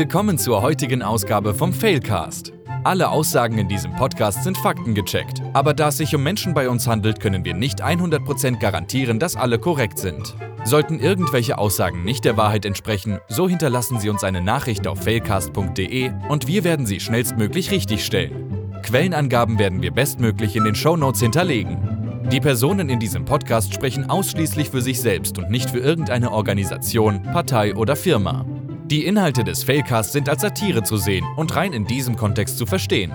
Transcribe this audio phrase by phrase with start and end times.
[0.00, 2.54] Willkommen zur heutigen Ausgabe vom Failcast.
[2.84, 6.86] Alle Aussagen in diesem Podcast sind faktengecheckt, aber da es sich um Menschen bei uns
[6.86, 10.34] handelt, können wir nicht 100% garantieren, dass alle korrekt sind.
[10.64, 16.12] Sollten irgendwelche Aussagen nicht der Wahrheit entsprechen, so hinterlassen Sie uns eine Nachricht auf failcast.de
[16.30, 18.80] und wir werden sie schnellstmöglich richtigstellen.
[18.82, 22.22] Quellenangaben werden wir bestmöglich in den Shownotes hinterlegen.
[22.32, 27.22] Die Personen in diesem Podcast sprechen ausschließlich für sich selbst und nicht für irgendeine Organisation,
[27.22, 28.46] Partei oder Firma.
[28.90, 32.66] Die Inhalte des Failcasts sind als Satire zu sehen und rein in diesem Kontext zu
[32.66, 33.12] verstehen.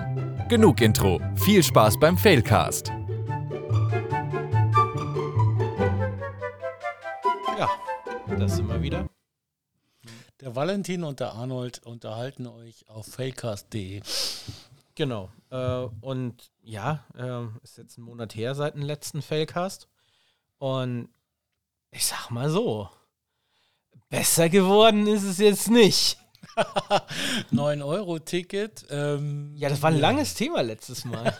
[0.48, 2.88] Genug Intro, viel Spaß beim Failcast.
[7.58, 7.68] Ja,
[8.38, 9.06] das sind wir wieder.
[10.40, 14.00] Der Valentin und der Arnold unterhalten euch auf failcast.de.
[14.94, 15.30] Genau.
[15.50, 19.88] Äh, und ja, äh, ist jetzt ein Monat her seit dem letzten Failcast.
[20.56, 21.10] Und
[21.90, 22.88] ich sag mal so,
[24.16, 26.18] besser geworden ist es jetzt nicht.
[27.52, 28.86] 9-Euro-Ticket.
[28.88, 31.30] Ähm, Ja, das war ein langes Thema letztes Mal.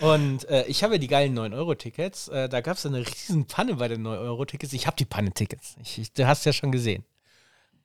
[0.00, 2.28] Und äh, ich habe ja die geilen 9-Euro-Tickets.
[2.28, 4.74] Äh, da gab es eine riesen Panne bei den 9-Euro-Tickets.
[4.74, 5.76] Ich habe die Panne-Tickets.
[5.82, 7.04] Ich, ich, du hast ja schon gesehen.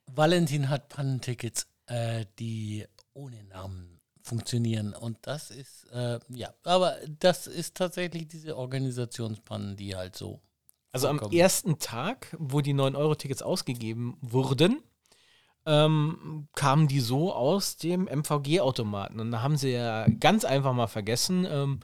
[0.08, 4.94] Valentin hat Pannentickets, äh, die ohne Namen funktionieren.
[4.94, 10.42] Und das ist, äh, ja, aber das ist tatsächlich diese Organisationspannen, die halt so.
[10.92, 14.84] Also am ersten Tag, wo die 9-Euro-Tickets ausgegeben wurden,
[15.66, 19.20] ähm, kamen die so aus dem MVG-Automaten.
[19.20, 21.80] Und da haben sie ja ganz einfach mal vergessen, ähm,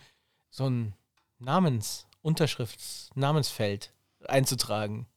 [0.50, 0.94] so ein
[1.40, 3.94] Namens-, Unterschrifts-, Namensfeld
[4.28, 5.08] einzutragen.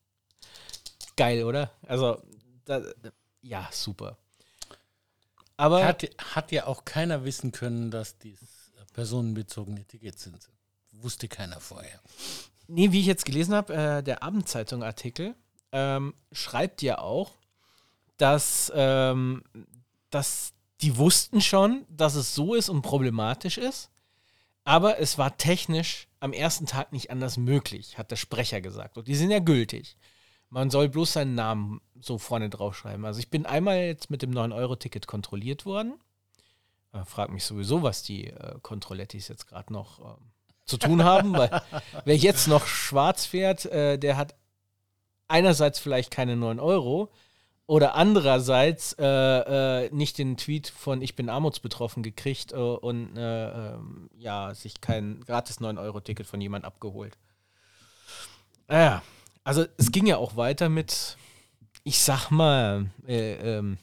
[1.17, 1.73] Geil, oder?
[1.87, 2.23] Also,
[2.65, 2.83] da,
[3.43, 4.19] ja, super.
[5.57, 10.49] Aber Hat, hat ja auch keiner wissen können, dass dies personenbezogene Tickets sind.
[10.93, 12.01] Wusste keiner vorher.
[12.73, 15.35] Nee, wie ich jetzt gelesen habe, äh, der Abendzeitung-Artikel
[15.72, 17.33] ähm, schreibt ja auch,
[18.17, 19.43] dass, ähm,
[20.11, 23.91] dass die wussten schon, dass es so ist und problematisch ist,
[24.65, 28.99] aber es war technisch am ersten Tag nicht anders möglich, hat der Sprecher gesagt.
[28.99, 29.97] Und die sind ja gültig.
[30.49, 33.05] Man soll bloß seinen Namen so vorne draufschreiben.
[33.05, 35.94] Also ich bin einmal jetzt mit dem 9-Euro-Ticket kontrolliert worden.
[36.93, 40.31] Äh, frag mich sowieso, was die äh, Kontrollettis jetzt gerade noch ähm,
[40.70, 41.62] zu tun haben, weil
[42.04, 44.34] wer jetzt noch schwarz fährt, äh, der hat
[45.28, 47.10] einerseits vielleicht keine 9 Euro
[47.66, 49.04] oder andererseits äh,
[49.84, 54.81] äh, nicht den Tweet von Ich bin armutsbetroffen gekriegt äh, und äh, ähm, ja, sich
[54.81, 57.16] kein gratis 9-Euro-Ticket von jemand abgeholt.
[58.66, 59.02] Naja,
[59.44, 61.16] also es ging ja auch weiter mit,
[61.84, 63.78] ich sag mal, äh, ähm,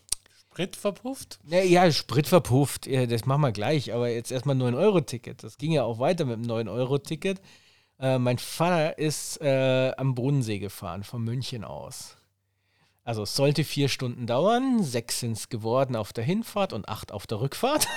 [0.57, 1.39] Sprit verpufft?
[1.47, 5.43] ja, ja, Sprit verpufft, ja, das machen wir gleich, aber jetzt erstmal 9-Euro-Ticket.
[5.43, 7.39] Das ging ja auch weiter mit dem 9-Euro-Ticket.
[7.99, 12.17] Äh, mein Vater ist äh, am Bodensee gefahren, von München aus.
[13.03, 17.11] Also es sollte vier Stunden dauern, sechs sind es geworden auf der Hinfahrt und acht
[17.11, 17.87] auf der Rückfahrt.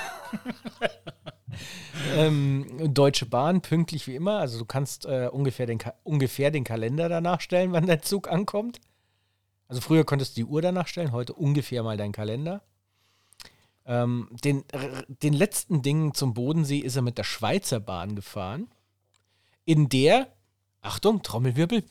[2.15, 4.39] ähm, Deutsche Bahn, pünktlich wie immer.
[4.39, 8.29] Also du kannst äh, ungefähr, den Ka ungefähr den Kalender danach stellen, wann der Zug
[8.31, 8.81] ankommt.
[9.71, 12.61] Also früher konntest du die Uhr danach stellen, heute ungefähr mal deinen Kalender.
[13.87, 14.65] Ähm, den,
[15.23, 18.67] den letzten Ding zum Bodensee ist er mit der Schweizer Bahn gefahren,
[19.65, 20.27] in der,
[20.83, 21.85] Achtung, Trommelwirbel,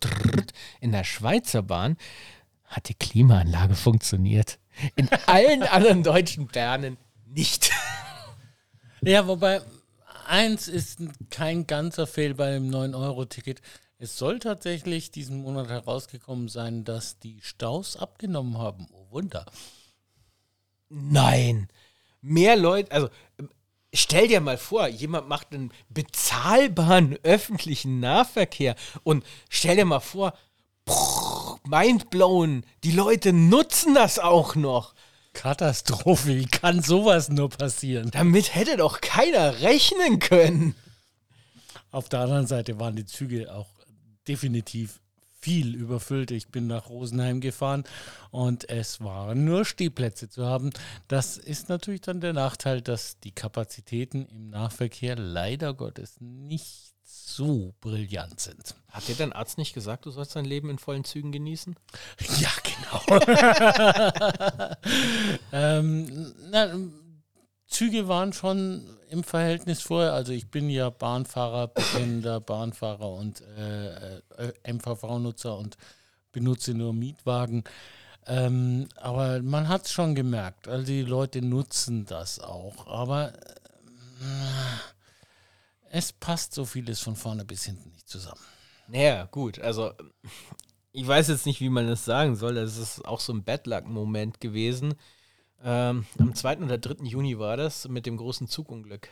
[0.82, 1.96] in der Schweizer Bahn
[2.66, 4.60] hat die Klimaanlage funktioniert.
[4.98, 6.98] In allen anderen deutschen Bernen
[7.28, 7.72] nicht.
[9.00, 9.62] Ja, wobei
[10.28, 13.62] eins ist kein ganzer Fehl bei dem 9-Euro-Ticket.
[14.02, 18.88] Es soll tatsächlich diesen Monat herausgekommen sein, dass die Staus abgenommen haben.
[18.94, 19.46] Oh Wunder.
[20.88, 21.68] Nein.
[22.22, 23.10] Mehr Leute, also
[23.94, 30.34] stell dir mal vor, jemand macht einen bezahlbaren öffentlichen Nahverkehr und stell dir mal vor,
[30.86, 34.96] prrr, mindblown, die Leute nutzen das auch noch.
[35.34, 38.12] Katastrophe, wie kann sowas nur passieren?
[38.12, 40.76] Damit hätte doch keiner rechnen können.
[41.92, 43.79] Auf der anderen Seite waren die Züge auch
[44.28, 45.02] definitiv
[45.42, 46.32] viel überfüllt.
[46.32, 47.84] Ich bin nach Rosenheim gefahren
[48.32, 50.72] und es waren nur Stehplätze zu haben.
[51.08, 57.74] Das ist natürlich dann der Nachteil, dass die Kapazitäten im Nahverkehr leider Gottes nicht so
[57.82, 58.76] brillant sind.
[58.90, 61.76] Hat dir dein Arzt nicht gesagt, du sollst dein Leben in vollen Zügen genießen?
[62.40, 63.20] Ja, genau.
[65.52, 66.76] ähm, na,
[67.70, 70.14] Züge waren schon im Verhältnis vorher.
[70.14, 75.78] Also ich bin ja Bahnfahrer, bekennender Bahnfahrer und äh, äh, MVV-Nutzer und
[76.32, 77.64] benutze nur Mietwagen.
[78.26, 80.68] Ähm, aber man hat es schon gemerkt.
[80.68, 82.88] Also die Leute nutzen das auch.
[82.88, 84.80] Aber äh,
[85.92, 88.42] es passt so vieles von vorne bis hinten nicht zusammen.
[88.88, 89.94] Naja, gut, also
[90.92, 92.56] ich weiß jetzt nicht, wie man das sagen soll.
[92.56, 94.96] Das ist auch so ein Bad Luck-Moment gewesen.
[95.64, 96.60] Ähm, am 2.
[96.60, 97.06] oder 3.
[97.06, 99.10] Juni war das mit dem großen Zugunglück.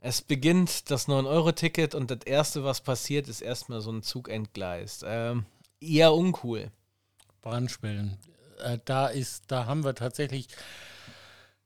[0.00, 5.04] Es beginnt das 9-Euro-Ticket und das Erste, was passiert, ist erstmal so ein Zug entgleist.
[5.06, 5.46] Ähm,
[5.80, 6.70] eher uncool.
[7.40, 8.18] Brandschwellen.
[8.64, 10.48] Äh, da ist, da haben wir tatsächlich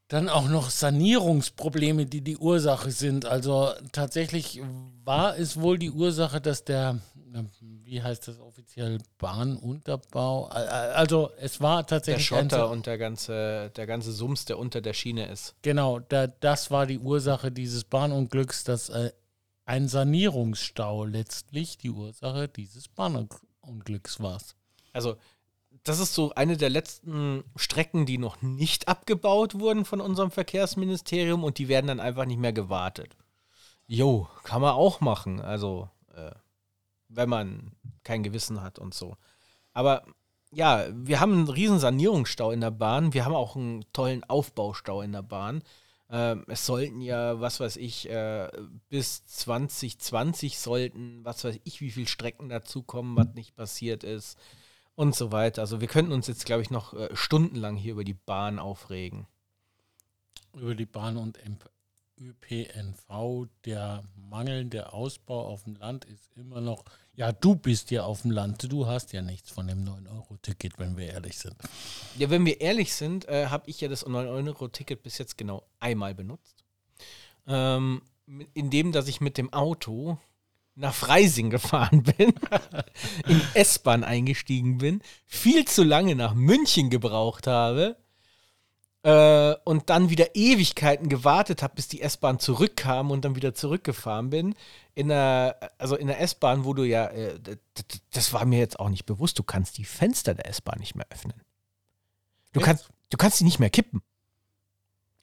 [0.08, 3.24] dann auch noch Sanierungsprobleme, die die Ursache sind.
[3.24, 4.60] Also tatsächlich
[5.04, 7.00] war es wohl die Ursache, dass der,
[7.60, 13.86] wie heißt das offiziell, Bahnunterbau, also es war tatsächlich der Schotter und der ganze, der
[13.86, 15.54] ganze Sums, der unter der Schiene ist.
[15.62, 19.12] Genau, da, das war die Ursache dieses Bahnunglücks, dass äh,
[19.64, 24.40] ein Sanierungsstau letztlich die Ursache dieses Bahnunglücks war.
[24.92, 25.16] Also
[25.82, 31.44] das ist so eine der letzten Strecken, die noch nicht abgebaut wurden von unserem Verkehrsministerium
[31.44, 33.16] und die werden dann einfach nicht mehr gewartet.
[33.86, 35.40] Jo, kann man auch machen.
[35.40, 36.32] Also, äh,
[37.08, 37.72] wenn man
[38.04, 39.16] kein Gewissen hat und so.
[39.72, 40.04] Aber
[40.52, 43.12] ja, wir haben einen riesen Sanierungsstau in der Bahn.
[43.12, 45.62] Wir haben auch einen tollen Aufbaustau in der Bahn.
[46.08, 48.48] Ähm, es sollten ja, was weiß ich, äh,
[48.88, 54.38] bis 2020 sollten, was weiß ich, wie viele Strecken dazukommen, was nicht passiert ist
[54.94, 55.62] und so weiter.
[55.62, 59.26] Also wir könnten uns jetzt, glaube ich, noch äh, stundenlang hier über die Bahn aufregen.
[60.54, 61.38] Über die Bahn und
[62.18, 66.84] ÖPNV, der mangelnde Ausbau auf dem Land ist immer noch,
[67.14, 70.96] ja, du bist ja auf dem Land, du hast ja nichts von dem 9-Euro-Ticket, wenn
[70.96, 71.56] wir ehrlich sind.
[72.18, 76.14] Ja, wenn wir ehrlich sind, äh, habe ich ja das 9-Euro-Ticket bis jetzt genau einmal
[76.14, 76.64] benutzt.
[77.46, 78.02] Ähm,
[78.54, 80.18] indem, dass ich mit dem Auto
[80.74, 82.34] nach Freising gefahren bin,
[83.26, 87.96] in S-Bahn eingestiegen bin, viel zu lange nach München gebraucht habe
[89.06, 94.30] äh, und dann wieder Ewigkeiten gewartet habe, bis die S-Bahn zurückkam und dann wieder zurückgefahren
[94.30, 94.56] bin.
[94.96, 97.38] In der, also in der S-Bahn, wo du ja, äh,
[98.12, 101.06] das war mir jetzt auch nicht bewusst, du kannst die Fenster der S-Bahn nicht mehr
[101.10, 101.40] öffnen.
[102.52, 104.02] Du kannst, du kannst sie nicht mehr kippen.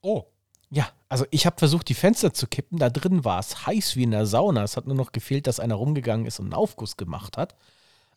[0.01, 0.23] Oh.
[0.69, 2.79] Ja, also ich habe versucht, die Fenster zu kippen.
[2.79, 4.63] Da drin war es heiß wie in der Sauna.
[4.63, 7.53] Es hat nur noch gefehlt, dass einer rumgegangen ist und einen Aufguss gemacht hat.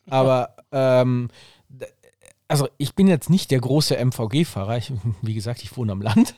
[0.09, 1.29] Aber ähm,
[2.47, 4.81] also ich bin jetzt nicht der große MVG-Fahrer.
[5.21, 6.35] Wie gesagt, ich wohne am Land.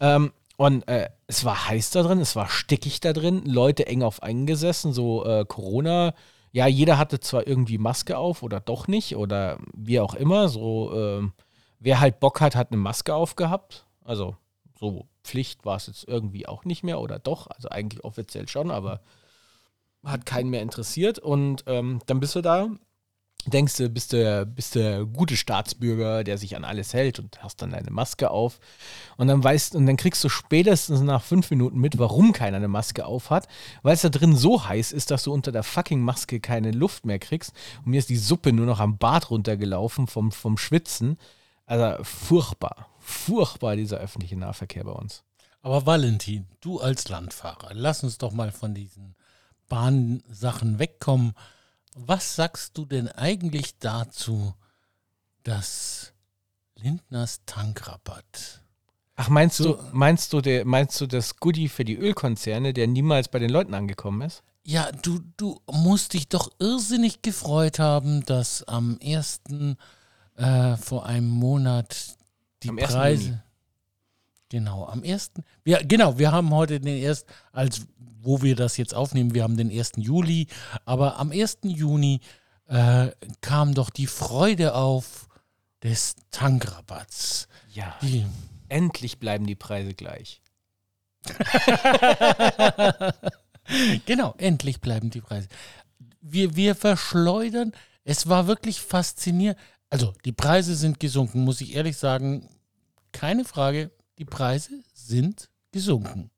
[0.00, 4.02] Ähm, und äh, es war heiß da drin, es war stickig da drin, Leute eng
[4.02, 6.14] auf eingesessen, so äh, Corona.
[6.52, 10.48] Ja, jeder hatte zwar irgendwie Maske auf oder doch nicht oder wie auch immer.
[10.48, 11.30] So, äh,
[11.78, 13.86] wer halt Bock hat, hat eine Maske aufgehabt.
[14.04, 14.36] Also
[14.78, 18.70] so Pflicht war es jetzt irgendwie auch nicht mehr oder doch, also eigentlich offiziell schon,
[18.70, 19.00] aber
[20.04, 21.18] hat keinen mehr interessiert.
[21.18, 22.68] Und ähm, dann bist du da,
[23.46, 27.62] denkst du, bist der, bist der gute Staatsbürger, der sich an alles hält und hast
[27.62, 28.60] dann deine Maske auf.
[29.16, 32.68] Und dann weißt und dann kriegst du spätestens nach fünf Minuten mit, warum keiner eine
[32.68, 33.48] Maske auf hat,
[33.82, 37.06] weil es da drin so heiß ist, dass du unter der fucking Maske keine Luft
[37.06, 37.52] mehr kriegst.
[37.78, 41.18] Und mir ist die Suppe nur noch am Bart runtergelaufen vom, vom Schwitzen.
[41.66, 45.22] Also furchtbar, furchtbar dieser öffentliche Nahverkehr bei uns.
[45.62, 49.14] Aber Valentin, du als Landfahrer, lass uns doch mal von diesen
[49.68, 51.34] Bahnsachen wegkommen.
[51.96, 54.54] Was sagst du denn eigentlich dazu,
[55.42, 56.12] dass
[56.76, 58.60] Lindners Tankrabatt
[59.16, 62.86] Ach, meinst so, du, meinst du, der, meinst du das Goodie für die Ölkonzerne, der
[62.86, 64.42] niemals bei den Leuten angekommen ist?
[64.64, 69.42] Ja, du, du musst dich doch irrsinnig gefreut haben, dass am 1.
[70.36, 72.16] Äh, vor einem Monat
[72.62, 73.42] die Preise.
[74.50, 75.32] Genau, am 1.
[75.64, 77.24] Wir, genau, wir haben heute den 1.
[77.52, 77.86] als
[78.22, 79.92] wo wir das jetzt aufnehmen, wir haben den 1.
[79.96, 80.46] Juli,
[80.84, 81.58] aber am 1.
[81.62, 82.20] Juni
[82.66, 83.08] äh,
[83.40, 85.28] kam doch die Freude auf
[85.82, 87.48] des Tankrabatts.
[87.72, 87.96] Ja.
[88.02, 88.26] Die,
[88.68, 90.42] endlich bleiben die Preise gleich.
[94.06, 95.48] genau, endlich bleiben die Preise.
[96.20, 97.72] Wir, wir verschleudern,
[98.04, 99.58] es war wirklich faszinierend.
[99.88, 102.48] Also, die Preise sind gesunken, muss ich ehrlich sagen.
[103.12, 103.90] Keine Frage,
[104.20, 106.30] die Preise sind gesunken.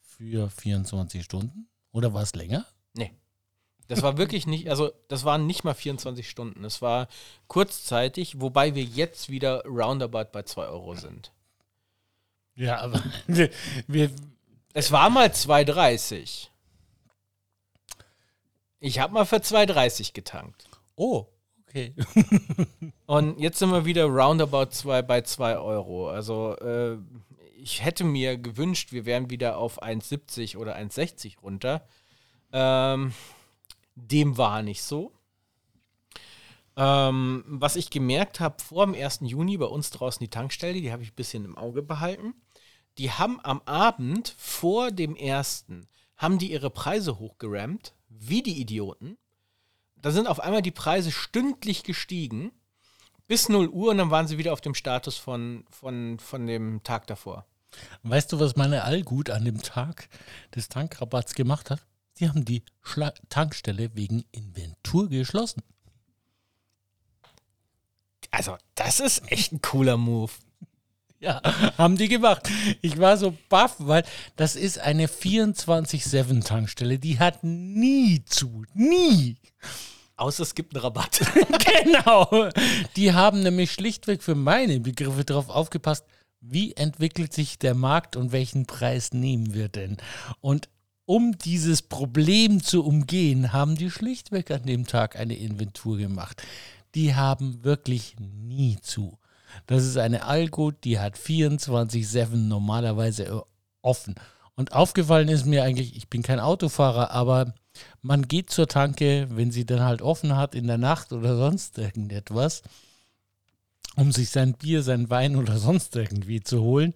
[0.00, 1.68] Für 24 Stunden?
[1.92, 2.66] Oder war es länger?
[2.94, 3.12] Nee.
[3.86, 6.64] Das war wirklich nicht, also das waren nicht mal 24 Stunden.
[6.64, 7.06] Es war
[7.46, 11.32] kurzzeitig, wobei wir jetzt wieder roundabout bei 2 Euro sind.
[12.54, 13.02] Ja, aber
[13.86, 14.10] wir,
[14.72, 16.48] es war mal 2,30.
[18.80, 20.66] Ich habe mal für 2,30 getankt.
[20.96, 21.26] Oh,
[21.68, 21.94] okay.
[23.06, 26.08] Und jetzt sind wir wieder roundabout zwei, bei 2 Euro.
[26.10, 26.98] Also äh,
[27.56, 31.86] ich hätte mir gewünscht, wir wären wieder auf 1,70 oder 1,60 runter.
[32.52, 33.12] Ähm,
[33.94, 35.12] dem war nicht so.
[36.76, 39.20] Ähm, was ich gemerkt habe vor dem 1.
[39.22, 42.34] Juni bei uns draußen die Tankstelle, die habe ich ein bisschen im Auge behalten.
[42.98, 45.66] Die haben am Abend vor dem 1.
[46.16, 49.18] haben die ihre Preise hochgerammt, wie die Idioten
[50.02, 52.52] da sind auf einmal die Preise stündlich gestiegen
[53.26, 56.82] bis 0 Uhr und dann waren sie wieder auf dem Status von, von, von dem
[56.82, 57.46] Tag davor.
[58.02, 60.08] Weißt du, was meine Allgut an dem Tag
[60.54, 61.84] des Tankrabatts gemacht hat?
[62.14, 65.62] Sie haben die Schla Tankstelle wegen Inventur geschlossen.
[68.30, 70.32] Also, das ist echt ein cooler Move.
[71.20, 71.42] Ja,
[71.76, 72.48] haben die gemacht.
[72.80, 74.04] Ich war so baff, weil
[74.36, 78.64] das ist eine 24-7-Tankstelle, die hat nie zu.
[78.74, 79.36] Nie.
[80.16, 81.20] Außer es gibt einen Rabatt.
[81.84, 82.48] genau.
[82.96, 86.04] Die haben nämlich schlichtweg für meine Begriffe darauf aufgepasst,
[86.40, 89.96] wie entwickelt sich der Markt und welchen Preis nehmen wir denn?
[90.40, 90.68] Und
[91.04, 96.42] um dieses Problem zu umgehen, haben die schlichtweg an dem Tag eine Inventur gemacht.
[96.94, 99.18] Die haben wirklich nie zu.
[99.66, 103.44] Das ist eine Allgut, die hat 24-7 normalerweise
[103.82, 104.14] offen.
[104.54, 107.54] Und aufgefallen ist mir eigentlich, ich bin kein Autofahrer, aber
[108.02, 111.78] man geht zur Tanke, wenn sie dann halt offen hat in der Nacht oder sonst
[111.78, 112.62] irgendetwas,
[113.96, 116.94] um sich sein Bier, sein Wein oder sonst irgendwie zu holen.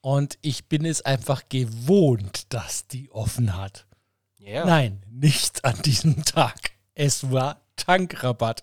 [0.00, 3.86] Und ich bin es einfach gewohnt, dass die offen hat.
[4.38, 4.64] Ja.
[4.64, 6.70] Nein, nicht an diesem Tag.
[6.94, 8.60] Es war Tankrabatt.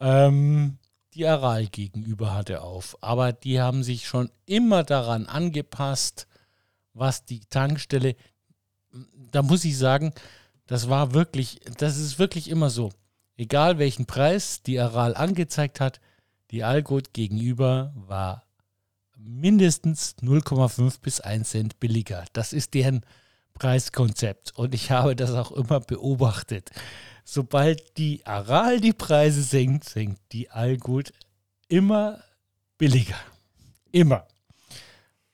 [0.00, 0.76] Ähm,
[1.18, 2.96] die Aral gegenüber hatte auf.
[3.00, 6.28] Aber die haben sich schon immer daran angepasst,
[6.94, 8.14] was die Tankstelle,
[9.30, 10.12] da muss ich sagen,
[10.66, 12.90] das war wirklich, das ist wirklich immer so.
[13.36, 16.00] Egal welchen Preis die Aral angezeigt hat,
[16.50, 18.44] die Algot gegenüber war
[19.16, 22.24] mindestens 0,5 bis 1 Cent billiger.
[22.32, 23.04] Das ist deren
[23.54, 26.70] Preiskonzept und ich habe das auch immer beobachtet.
[27.30, 31.12] Sobald die Aral die Preise senkt, senkt die Algut
[31.68, 32.24] immer
[32.78, 33.18] billiger.
[33.92, 34.26] Immer.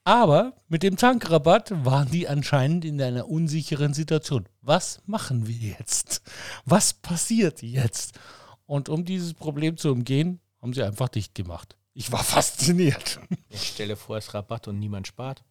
[0.03, 4.49] Aber mit dem Tankrabatt waren die anscheinend in einer unsicheren Situation.
[4.61, 6.23] Was machen wir jetzt?
[6.65, 8.19] Was passiert jetzt?
[8.67, 11.77] Und um dieses Problem zu umgehen, haben sie einfach dicht gemacht.
[11.93, 13.21] Ich war fasziniert.
[13.51, 15.45] Ich stelle vor, es Rabatt und niemand spart.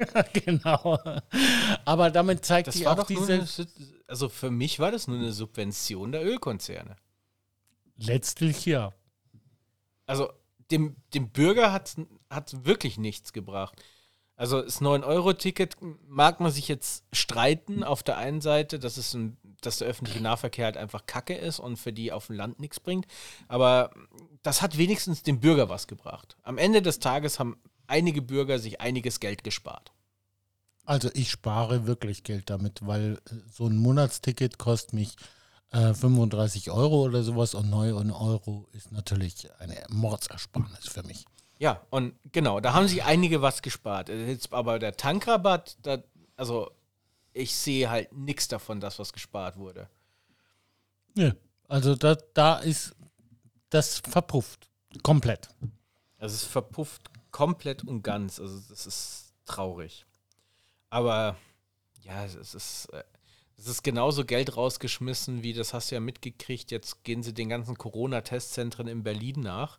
[0.32, 0.98] genau.
[1.84, 3.32] Aber damit zeigt Das sich war auch doch diese.
[3.34, 3.48] eine,
[4.06, 6.96] also für mich war das nur eine Subvention der Ölkonzerne.
[7.96, 8.92] Letztlich ja.
[10.06, 10.32] Also
[10.70, 11.96] dem, dem Bürger hat
[12.30, 13.82] hat wirklich nichts gebracht.
[14.36, 15.76] Also das 9-Euro-Ticket
[16.08, 20.22] mag man sich jetzt streiten auf der einen Seite, dass, es ein, dass der öffentliche
[20.22, 23.06] Nahverkehr halt einfach Kacke ist und für die auf dem Land nichts bringt.
[23.48, 23.90] Aber
[24.42, 26.38] das hat wenigstens dem Bürger was gebracht.
[26.42, 29.92] Am Ende des Tages haben einige Bürger sich einiges Geld gespart.
[30.84, 35.16] Also ich spare wirklich Geld damit, weil äh, so ein Monatsticket kostet mich
[35.72, 41.24] äh, 35 Euro oder sowas und 9 Euro ist natürlich eine Mordsersparnis für mich.
[41.58, 44.08] Ja, und genau, da haben sich einige was gespart.
[44.08, 45.98] Jetzt aber der Tankrabatt, da,
[46.36, 46.70] also
[47.32, 49.88] ich sehe halt nichts davon, dass was gespart wurde.
[51.14, 51.32] Nö.
[51.68, 52.96] Also da, da ist
[53.68, 54.68] das verpufft.
[55.02, 55.48] Komplett.
[56.18, 58.40] Also es verpufft komplett und ganz.
[58.40, 60.06] Also das ist traurig.
[60.88, 61.36] Aber
[62.02, 63.02] ja, es ist, äh,
[63.56, 66.70] es ist genauso Geld rausgeschmissen, wie das hast du ja mitgekriegt.
[66.70, 69.78] Jetzt gehen sie den ganzen Corona-Testzentren in Berlin nach.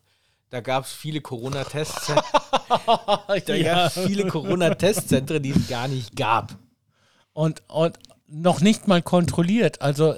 [0.49, 2.25] Da gab es viele Corona-Testzentren.
[3.45, 3.73] Da ja.
[3.73, 6.57] gab viele Corona-Testzentren, die es gar nicht gab.
[7.33, 9.81] Und, und noch nicht mal kontrolliert.
[9.81, 10.15] Also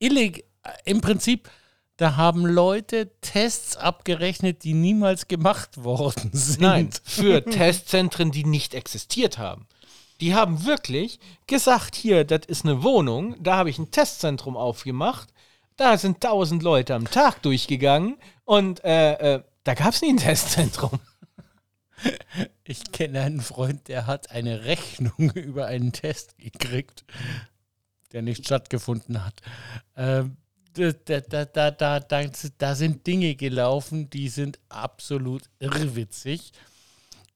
[0.00, 0.44] illeg
[0.84, 1.48] im Prinzip,
[1.96, 6.60] da haben Leute Tests abgerechnet, die niemals gemacht worden sind.
[6.60, 9.66] Nein, für Testzentren, die nicht existiert haben.
[10.20, 15.28] Die haben wirklich gesagt, hier, das ist eine Wohnung, da habe ich ein Testzentrum aufgemacht,
[15.76, 20.18] da sind tausend Leute am Tag durchgegangen und äh, äh, da gab es nie ein
[20.18, 21.00] Testzentrum.
[22.64, 27.04] Ich kenne einen Freund, der hat eine Rechnung über einen Test gekriegt,
[28.10, 29.40] der nicht stattgefunden hat.
[29.96, 30.36] Ähm,
[30.74, 36.52] da, da, da, da, da, da, sind Dinge gelaufen, die sind absolut irrwitzig.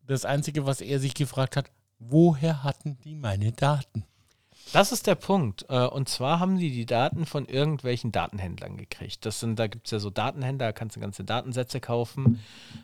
[0.06, 4.04] Das Einzige, was er sich gefragt hat, woher hatten die meine Daten?
[4.72, 5.64] Das ist der Punkt.
[5.68, 9.24] Äh, Und zwar haben die die Daten von irgendwelchen Datenhändlern gekriegt.
[9.24, 12.42] Das sind, da gibt es ja so Datenhändler, da kannst du ganze Datensätze kaufen.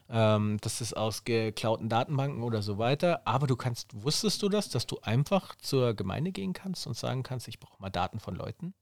[0.08, 3.22] Ähm, das ist aus geklauten Datenbanken oder so weiter.
[3.26, 7.22] Aber du kannst, wusstest du das, dass du einfach zur Gemeinde gehen kannst und sagen
[7.24, 8.74] kannst, ich brauche mal Daten von Leuten?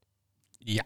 [0.59, 0.83] Ja.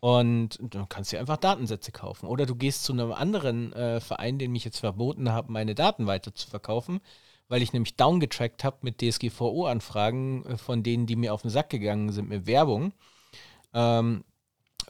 [0.00, 2.26] Und du kannst dir einfach Datensätze kaufen.
[2.26, 6.06] Oder du gehst zu einem anderen äh, Verein, den mich jetzt verboten habe, meine Daten
[6.06, 7.00] weiter zu verkaufen,
[7.48, 11.68] weil ich nämlich downgetrackt habe mit DSGVO-Anfragen äh, von denen, die mir auf den Sack
[11.68, 12.92] gegangen sind mit Werbung.
[13.74, 14.24] Ähm,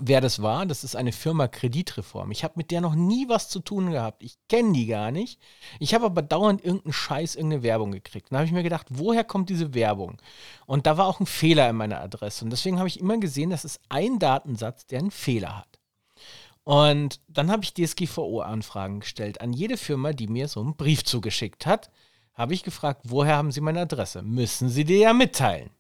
[0.00, 0.66] wer das war.
[0.66, 2.30] Das ist eine Firma Kreditreform.
[2.30, 4.22] Ich habe mit der noch nie was zu tun gehabt.
[4.22, 5.40] Ich kenne die gar nicht.
[5.78, 8.28] Ich habe aber dauernd irgendeinen Scheiß, irgendeine Werbung gekriegt.
[8.30, 10.20] Dann habe ich mir gedacht, woher kommt diese Werbung?
[10.66, 12.44] Und da war auch ein Fehler in meiner Adresse.
[12.44, 15.78] Und deswegen habe ich immer gesehen, das ist ein Datensatz, der einen Fehler hat.
[16.64, 21.66] Und dann habe ich DSGVO-Anfragen gestellt an jede Firma, die mir so einen Brief zugeschickt
[21.66, 21.90] hat.
[22.34, 24.22] Habe ich gefragt, woher haben Sie meine Adresse?
[24.22, 25.70] Müssen Sie dir ja mitteilen.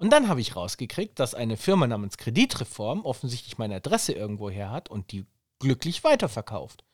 [0.00, 4.70] Und dann habe ich rausgekriegt, dass eine Firma namens Kreditreform offensichtlich meine Adresse irgendwo her
[4.70, 5.26] hat und die
[5.58, 6.84] glücklich weiterverkauft.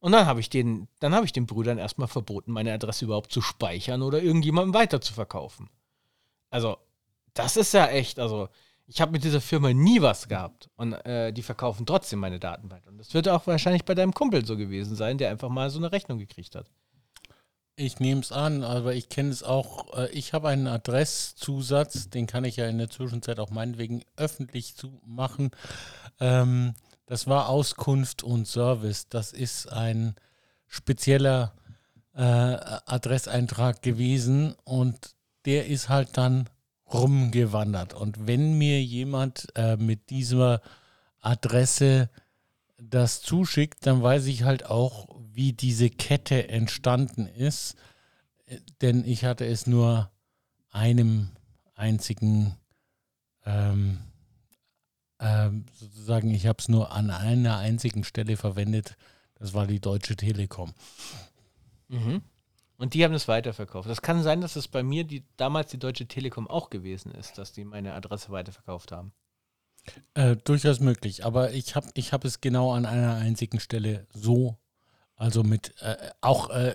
[0.00, 3.32] Und dann habe ich den, dann habe ich den Brüdern erstmal verboten, meine Adresse überhaupt
[3.32, 5.70] zu speichern oder irgendjemandem weiterzuverkaufen.
[6.50, 6.76] Also,
[7.32, 8.50] das ist ja echt, also,
[8.86, 10.68] ich habe mit dieser Firma nie was gehabt.
[10.76, 12.90] Und äh, die verkaufen trotzdem meine Daten weiter.
[12.90, 15.78] Und das wird auch wahrscheinlich bei deinem Kumpel so gewesen sein, der einfach mal so
[15.78, 16.70] eine Rechnung gekriegt hat.
[17.78, 19.98] Ich nehme es an, aber ich kenne es auch.
[19.98, 24.76] Äh, ich habe einen Adresszusatz, den kann ich ja in der Zwischenzeit auch meinetwegen öffentlich
[24.76, 25.50] zu machen.
[26.18, 26.72] Ähm,
[27.04, 29.08] das war Auskunft und Service.
[29.10, 30.14] Das ist ein
[30.66, 31.52] spezieller
[32.14, 35.14] äh, Adresseintrag gewesen und
[35.44, 36.48] der ist halt dann
[36.90, 37.92] rumgewandert.
[37.92, 40.62] Und wenn mir jemand äh, mit dieser
[41.20, 42.08] Adresse
[42.78, 47.76] das zuschickt, dann weiß ich halt auch, wie diese Kette entstanden ist.
[48.80, 50.10] Denn ich hatte es nur
[50.70, 51.30] einem
[51.74, 52.56] einzigen,
[53.44, 53.98] ähm,
[55.18, 58.96] ähm, sozusagen, ich habe es nur an einer einzigen Stelle verwendet.
[59.34, 60.74] Das war die Deutsche Telekom.
[61.88, 62.22] Mhm.
[62.78, 63.88] Und die haben es weiterverkauft.
[63.88, 67.38] Das kann sein, dass es bei mir die, damals die Deutsche Telekom auch gewesen ist,
[67.38, 69.12] dass die meine Adresse weiterverkauft haben.
[70.14, 74.56] Äh, durchaus möglich, aber ich habe ich hab es genau an einer einzigen Stelle so,
[75.16, 76.74] also mit, äh, auch, äh,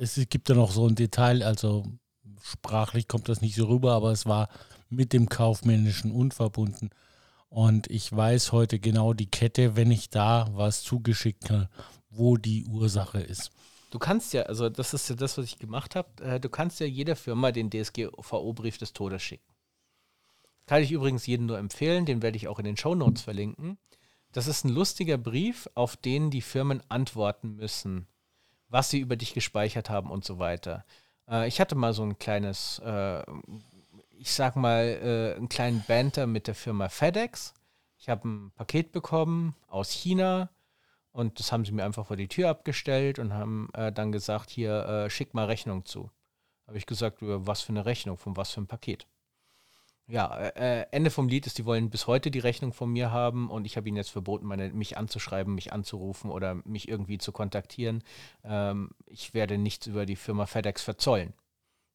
[0.00, 1.84] es gibt ja noch so ein Detail, also
[2.42, 4.48] sprachlich kommt das nicht so rüber, aber es war
[4.88, 6.90] mit dem Kaufmännischen unverbunden.
[7.50, 11.68] Und ich weiß heute genau die Kette, wenn ich da was zugeschickt habe,
[12.10, 13.50] wo die Ursache ist.
[13.90, 16.78] Du kannst ja, also das ist ja das, was ich gemacht habe, äh, du kannst
[16.80, 19.44] ja jeder Firma den DSGVO-Brief des Todes schicken.
[20.68, 23.78] Kann ich übrigens jedem nur empfehlen, den werde ich auch in den Show Notes verlinken.
[24.32, 28.06] Das ist ein lustiger Brief, auf den die Firmen antworten müssen,
[28.68, 30.84] was sie über dich gespeichert haben und so weiter.
[31.26, 33.22] Äh, ich hatte mal so ein kleines, äh,
[34.10, 37.54] ich sag mal, äh, einen kleinen Banter mit der Firma FedEx.
[37.96, 40.50] Ich habe ein Paket bekommen aus China
[41.12, 44.50] und das haben sie mir einfach vor die Tür abgestellt und haben äh, dann gesagt,
[44.50, 46.10] hier, äh, schick mal Rechnung zu.
[46.66, 49.06] Habe ich gesagt, was für eine Rechnung, von was für ein Paket
[50.08, 53.50] ja, äh, Ende vom Lied ist, die wollen bis heute die Rechnung von mir haben
[53.50, 57.30] und ich habe ihnen jetzt verboten, meine, mich anzuschreiben, mich anzurufen oder mich irgendwie zu
[57.30, 58.02] kontaktieren.
[58.42, 61.34] Ähm, ich werde nichts über die Firma FedEx verzollen.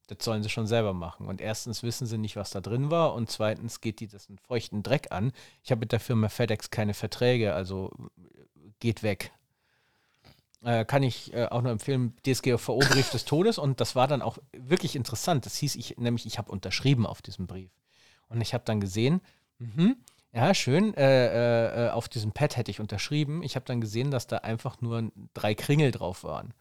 [0.08, 1.28] Das sollen sie schon selber machen.
[1.28, 4.38] Und erstens wissen sie nicht, was da drin war und zweitens geht die das einen
[4.38, 5.32] feuchten Dreck an.
[5.64, 7.92] Ich habe mit der Firma FedEx keine Verträge, also
[8.80, 9.32] geht weg.
[10.62, 14.38] Äh, kann ich äh, auch nur empfehlen, DSGVO-Brief des Todes und das war dann auch
[14.52, 15.48] wirklich interessant.
[15.48, 17.72] Das hieß ich, nämlich ich habe unterschrieben auf diesem Brief.
[18.34, 19.22] Und ich habe dann gesehen,
[19.60, 19.96] mh,
[20.34, 23.44] ja, schön, äh, äh, äh, auf diesem Pad hätte ich unterschrieben.
[23.44, 26.54] Ich habe dann gesehen, dass da einfach nur drei Kringel drauf waren.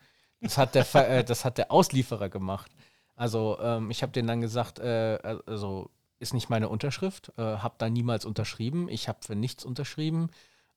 [0.42, 2.70] Das hat der, äh, das hat der Auslieferer gemacht.
[3.14, 7.74] Also ähm, ich habe denen dann gesagt, äh, also ist nicht meine Unterschrift, äh, habe
[7.78, 8.88] da niemals unterschrieben.
[8.88, 10.30] Ich habe für nichts unterschrieben.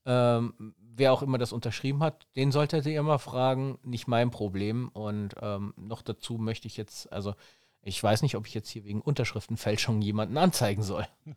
[0.06, 4.90] Ähm, wer auch immer das unterschrieben hat, den solltet ihr immer fragen, nicht mein Problem.
[4.90, 7.36] Und ähm, noch dazu möchte ich jetzt, also
[7.86, 11.08] ich weiß nicht, ob ich jetzt hier wegen Unterschriftenfälschung jemanden anzeigen soll.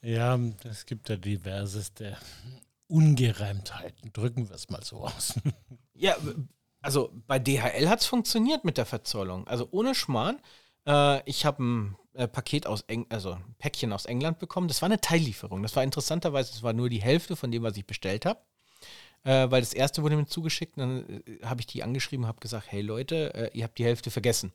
[0.00, 2.16] Ja, es gibt ja diverseste
[2.86, 4.12] Ungereimtheiten.
[4.12, 5.34] Drücken wir es mal so aus.
[5.94, 6.16] Ja,
[6.80, 9.48] also bei DHL hat es funktioniert mit der Verzollung.
[9.48, 10.38] Also ohne Schmarrn.
[10.86, 14.68] Äh, ich habe ein äh, Paket aus Eng also ein Päckchen aus England bekommen.
[14.68, 15.64] Das war eine Teillieferung.
[15.64, 18.40] Das war interessanterweise, es war nur die Hälfte von dem, was ich bestellt habe
[19.24, 20.78] äh, weil das erste wurde mir zugeschickt.
[20.78, 23.84] Dann äh, habe ich die angeschrieben und habe gesagt, hey Leute, äh, ihr habt die
[23.84, 24.52] Hälfte vergessen.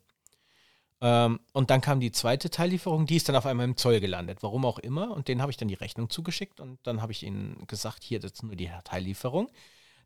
[1.00, 4.42] Ähm, und dann kam die zweite Teillieferung, die ist dann auf einmal im Zoll gelandet,
[4.42, 5.10] warum auch immer.
[5.10, 8.20] Und denen habe ich dann die Rechnung zugeschickt und dann habe ich ihnen gesagt, hier,
[8.20, 9.50] das ist nur die Teillieferung.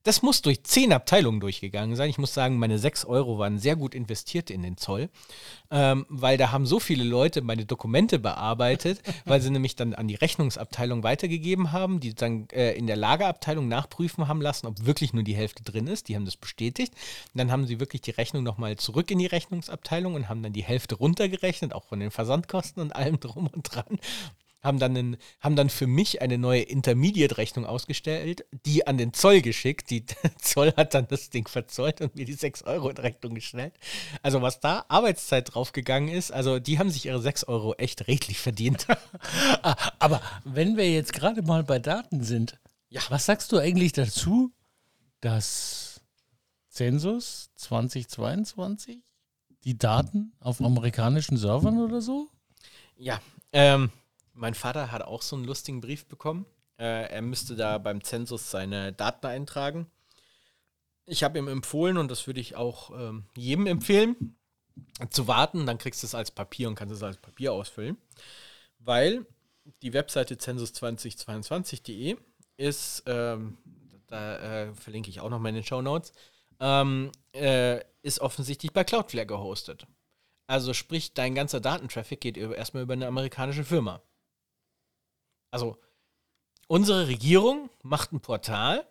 [0.04, 2.10] Das muss durch zehn Abteilungen durchgegangen sein.
[2.10, 5.08] Ich muss sagen, meine sechs Euro waren sehr gut investiert in den Zoll,
[5.70, 10.08] ähm, weil da haben so viele Leute meine Dokumente bearbeitet, weil sie nämlich dann an
[10.08, 15.12] die Rechnungsabteilung weitergegeben haben, die dann äh, in der Lagerabteilung nachprüfen haben lassen, ob wirklich
[15.12, 16.08] nur die Hälfte drin ist.
[16.08, 16.94] Die haben das bestätigt.
[17.34, 20.52] Und dann haben sie wirklich die Rechnung nochmal zurück in die Rechnungsabteilung und haben dann
[20.52, 23.98] die Hälfte runtergerechnet, auch von den Versandkosten und allem drum und dran.
[24.60, 29.40] Haben dann, einen, haben dann für mich eine neue Intermediate-Rechnung ausgestellt, die an den Zoll
[29.40, 29.90] geschickt.
[29.90, 30.04] Die
[30.40, 33.74] Zoll hat dann das Ding verzollt und mir die 6 Euro in Rechnung gestellt.
[34.22, 38.38] Also was da Arbeitszeit draufgegangen ist, also die haben sich ihre 6 Euro echt redlich
[38.38, 38.86] verdient.
[39.98, 42.58] Aber wenn wir jetzt gerade mal bei Daten sind,
[42.90, 43.00] Ja.
[43.10, 44.52] was sagst du eigentlich dazu,
[45.20, 46.00] dass
[46.68, 48.98] Zensus 2022
[49.64, 52.28] die Daten auf amerikanischen Servern oder so?
[52.96, 53.20] Ja,
[53.52, 53.90] ähm,
[54.38, 56.46] mein Vater hat auch so einen lustigen Brief bekommen.
[56.78, 59.90] Äh, er müsste da beim Zensus seine Daten eintragen.
[61.06, 64.36] Ich habe ihm empfohlen, und das würde ich auch ähm, jedem empfehlen,
[65.10, 65.66] zu warten.
[65.66, 67.96] Dann kriegst du es als Papier und kannst es als Papier ausfüllen.
[68.78, 69.26] Weil
[69.82, 72.16] die Webseite zensus2022.de
[72.56, 73.58] ist, ähm,
[74.06, 76.12] da äh, verlinke ich auch noch mal in den Show Notes,
[76.60, 79.86] ähm, äh, ist offensichtlich bei Cloudflare gehostet.
[80.46, 84.02] Also sprich, dein ganzer Datentraffic geht über, erstmal über eine amerikanische Firma.
[85.50, 85.76] Also
[86.66, 88.86] unsere Regierung macht ein Portal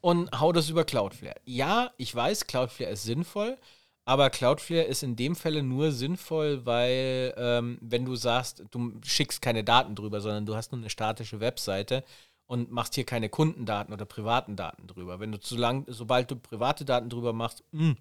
[0.00, 1.40] und haut das über Cloudflare.
[1.44, 3.58] Ja, ich weiß, Cloudflare ist sinnvoll,
[4.04, 9.42] aber Cloudflare ist in dem Falle nur sinnvoll, weil ähm, wenn du sagst, du schickst
[9.42, 12.04] keine Daten drüber, sondern du hast nur eine statische Webseite
[12.46, 15.20] und machst hier keine Kundendaten oder privaten Daten drüber.
[15.20, 17.94] Wenn du zu lang, sobald du private Daten drüber machst, mh,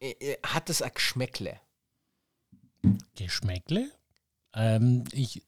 [0.00, 1.60] äh, äh, hat es ein Geschmäckle.
[3.14, 3.90] Geschmäckle?
[4.54, 5.42] Ähm, ich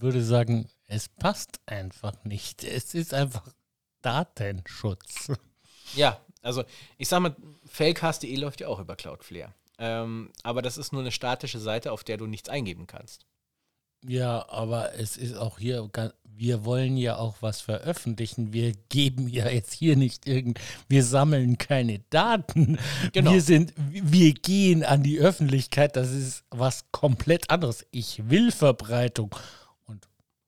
[0.00, 2.64] würde sagen, es passt einfach nicht.
[2.64, 3.48] Es ist einfach
[4.02, 5.32] Datenschutz.
[5.94, 6.64] Ja, also
[6.98, 9.54] ich sag mal, Failcast.de läuft ja auch über Cloudflare.
[9.78, 13.26] Ähm, aber das ist nur eine statische Seite, auf der du nichts eingeben kannst.
[14.04, 15.88] Ja, aber es ist auch hier,
[16.22, 18.52] wir wollen ja auch was veröffentlichen.
[18.52, 22.78] Wir geben ja jetzt hier nicht irgend, wir sammeln keine Daten.
[23.12, 23.32] Genau.
[23.32, 25.96] Wir sind, wir gehen an die Öffentlichkeit.
[25.96, 27.86] Das ist was komplett anderes.
[27.90, 29.34] Ich will Verbreitung.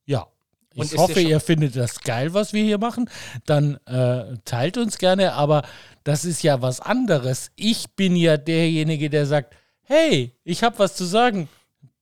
[0.08, 0.26] Ja.
[0.74, 3.10] Und Ich hoffe, ihr findet das geil, was wir hier machen.
[3.46, 5.62] Dann äh, teilt uns gerne, aber
[6.04, 7.50] das ist ja was anderes.
[7.56, 11.48] Ich bin ja derjenige, der sagt, hey, ich habe was zu sagen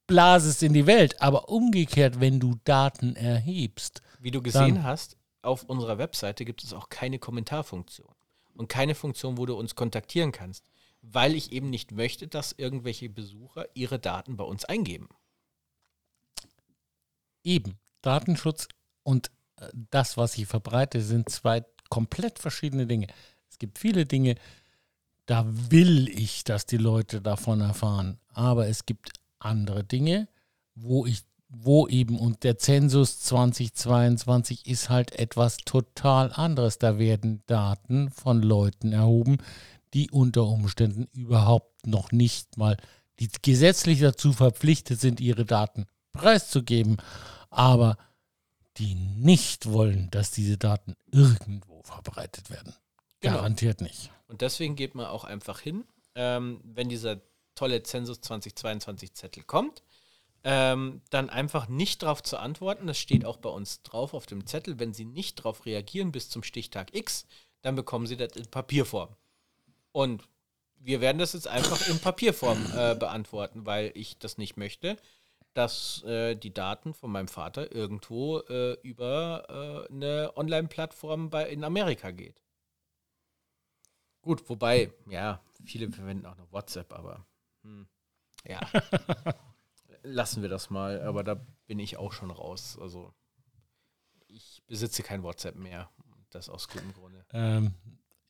[0.07, 1.21] blase es in die Welt.
[1.21, 6.73] Aber umgekehrt, wenn du Daten erhebst, Wie du gesehen hast, auf unserer Webseite gibt es
[6.73, 8.13] auch keine Kommentarfunktion.
[8.53, 10.65] Und keine Funktion, wo du uns kontaktieren kannst.
[11.03, 15.09] Weil ich eben nicht möchte, dass irgendwelche Besucher ihre Daten bei uns eingeben.
[17.43, 18.67] eben Datenschutz
[19.03, 23.07] und äh, das, was ich verbreite, sind zwei komplett verschiedene Dinge.
[23.49, 24.35] Es gibt viele Dinge,
[25.25, 28.19] da will ich, dass die Leute davon erfahren.
[28.33, 30.27] Aber es gibt andere Dinge,
[30.75, 36.77] wo ich, wo eben, und der Zensus 2022 ist halt etwas total anderes.
[36.77, 39.37] Da werden Daten von Leuten erhoben,
[39.93, 42.77] die unter Umständen überhaupt noch nicht mal,
[43.19, 46.97] die gesetzlich dazu verpflichtet sind, ihre Daten preiszugeben,
[47.57, 47.97] aber
[48.77, 52.75] die nicht wollen, dass diese Daten irgendwo verbreitet werden.
[53.19, 53.37] Genau.
[53.37, 54.11] Garantiert nicht.
[54.27, 57.19] Und deswegen geht man auch einfach hin, ähm, wenn dieser
[57.55, 59.81] tolle Zensus 2022 Zettel kommt,
[60.43, 62.85] ähm, dann einfach nicht darauf zu antworten.
[62.85, 64.77] Das steht auch bei uns drauf auf dem Zettel.
[64.77, 67.25] Wenn Sie nicht darauf reagieren bis zum Stichtag X,
[67.63, 69.15] dann bekommen Sie das in Papierform.
[69.91, 70.29] Und
[70.77, 74.97] wir werden das jetzt einfach in Papierform äh, beantworten, weil ich das nicht möchte,
[75.57, 82.11] dass äh, die Daten von meinem Vater irgendwo äh, über äh, eine Online-Plattform in Amerika
[82.11, 82.43] geht.
[84.21, 87.25] Gut, wobei, ja, viele verwenden auch noch WhatsApp, aber
[87.63, 87.87] hm,
[88.45, 88.59] ja,
[90.03, 91.01] lassen wir das mal.
[91.01, 92.77] Aber da bin ich auch schon raus.
[92.79, 93.11] Also
[94.27, 95.89] ich besitze kein WhatsApp mehr.
[96.29, 97.25] Das aus gutem Grunde.
[97.31, 97.73] Ähm,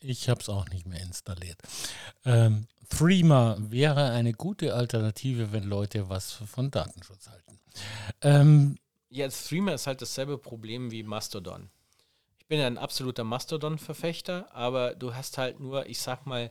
[0.01, 1.59] ich habe es auch nicht mehr installiert.
[2.25, 7.59] Ähm, Threema wäre eine gute Alternative, wenn Leute was von Datenschutz halten.
[8.21, 8.77] Ähm,
[9.09, 11.69] Ja, Streamer ist halt dasselbe Problem wie Mastodon.
[12.39, 16.49] Ich bin ja ein absoluter Mastodon-Verfechter, aber du hast halt nur, ich sag mal,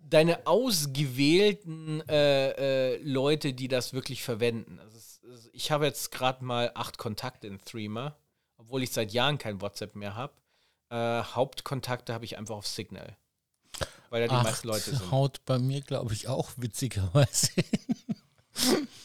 [0.00, 4.78] deine ausgewählten äh, äh, Leute, die das wirklich verwenden.
[4.80, 5.20] Also es,
[5.52, 8.16] ich habe jetzt gerade mal acht Kontakte in Threema,
[8.58, 10.32] obwohl ich seit Jahren kein WhatsApp mehr habe.
[10.90, 13.16] Äh, Hauptkontakte habe ich einfach auf Signal.
[14.10, 15.10] Weil da die acht meisten Leute sind.
[15.10, 17.50] haut bei mir, glaube ich, auch witzigerweise.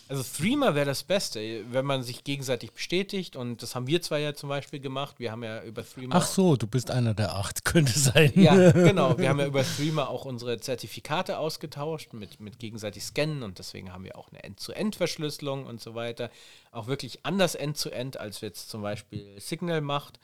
[0.07, 4.19] Also Threema wäre das Beste, wenn man sich gegenseitig bestätigt und das haben wir zwei
[4.19, 5.19] ja zum Beispiel gemacht.
[5.19, 6.15] Wir haben ja über Threema.
[6.15, 8.31] Ach so, du bist einer der acht, könnte sein.
[8.35, 9.19] Ja, genau.
[9.19, 13.93] Wir haben ja über Threema auch unsere Zertifikate ausgetauscht mit, mit gegenseitig Scannen und deswegen
[13.93, 16.31] haben wir auch eine End-zu-End-Verschlüsselung und so weiter.
[16.71, 20.19] Auch wirklich anders End-zu-End, als jetzt zum Beispiel Signal macht,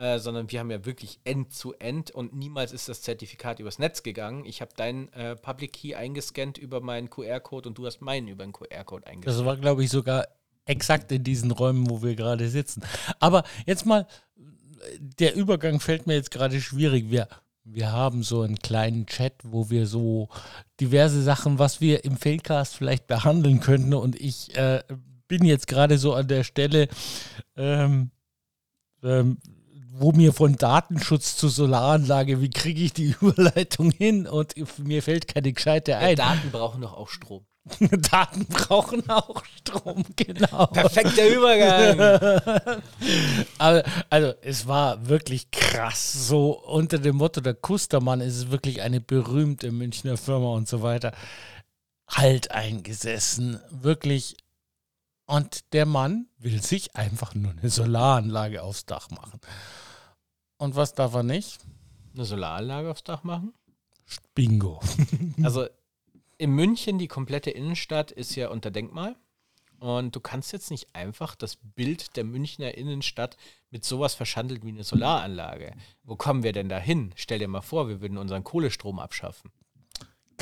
[0.00, 4.46] äh, sondern wir haben ja wirklich End-zu-End und niemals ist das Zertifikat übers Netz gegangen.
[4.46, 8.44] Ich habe deinen äh, Public Key eingescannt über meinen QR-Code und du hast meinen über
[8.44, 9.38] den QR-Code eingescannt.
[9.38, 10.26] Das war, glaube ich, sogar
[10.64, 12.82] exakt in diesen Räumen, wo wir gerade sitzen.
[13.18, 14.06] Aber jetzt mal,
[14.98, 17.10] der Übergang fällt mir jetzt gerade schwierig.
[17.10, 17.28] Wir,
[17.64, 20.30] wir haben so einen kleinen Chat, wo wir so
[20.80, 23.92] diverse Sachen, was wir im Failcast vielleicht behandeln könnten.
[23.92, 24.82] Und ich äh,
[25.28, 26.88] bin jetzt gerade so an der Stelle,
[27.54, 28.10] ähm,
[29.02, 29.36] ähm,
[30.00, 34.26] wo mir von Datenschutz zur Solaranlage, wie kriege ich die Überleitung hin?
[34.26, 36.16] Und mir fällt keine gescheite ein.
[36.16, 37.44] Ja, Daten brauchen doch auch Strom.
[38.10, 40.66] Daten brauchen auch Strom, genau.
[40.68, 42.80] Perfekter Übergang.
[43.58, 46.26] Aber, also, es war wirklich krass.
[46.28, 51.12] So unter dem Motto, der Kustermann ist wirklich eine berühmte Münchner Firma und so weiter.
[52.08, 53.60] Halt eingesessen.
[53.70, 54.38] Wirklich.
[55.26, 59.40] Und der Mann will sich einfach nur eine Solaranlage aufs Dach machen.
[60.60, 61.58] Und was darf er nicht?
[62.14, 63.54] Eine Solaranlage aufs Dach machen?
[64.34, 64.78] Bingo.
[65.42, 65.66] Also
[66.36, 69.16] in München, die komplette Innenstadt ist ja unter Denkmal.
[69.78, 73.38] Und du kannst jetzt nicht einfach das Bild der Münchner Innenstadt
[73.70, 75.72] mit sowas verschandeln wie eine Solaranlage.
[76.02, 77.12] Wo kommen wir denn da hin?
[77.16, 79.50] Stell dir mal vor, wir würden unseren Kohlestrom abschaffen.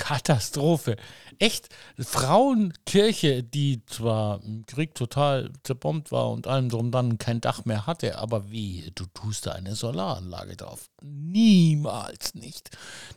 [0.08, 0.96] Katastrophe.
[1.38, 1.68] Echt,
[1.98, 7.86] Frauenkirche, die zwar im Krieg total zerbombt war und allem drum dann kein Dach mehr
[7.86, 10.88] hatte, aber wie, du tust da eine Solaranlage drauf.
[11.02, 12.70] Niemals nicht.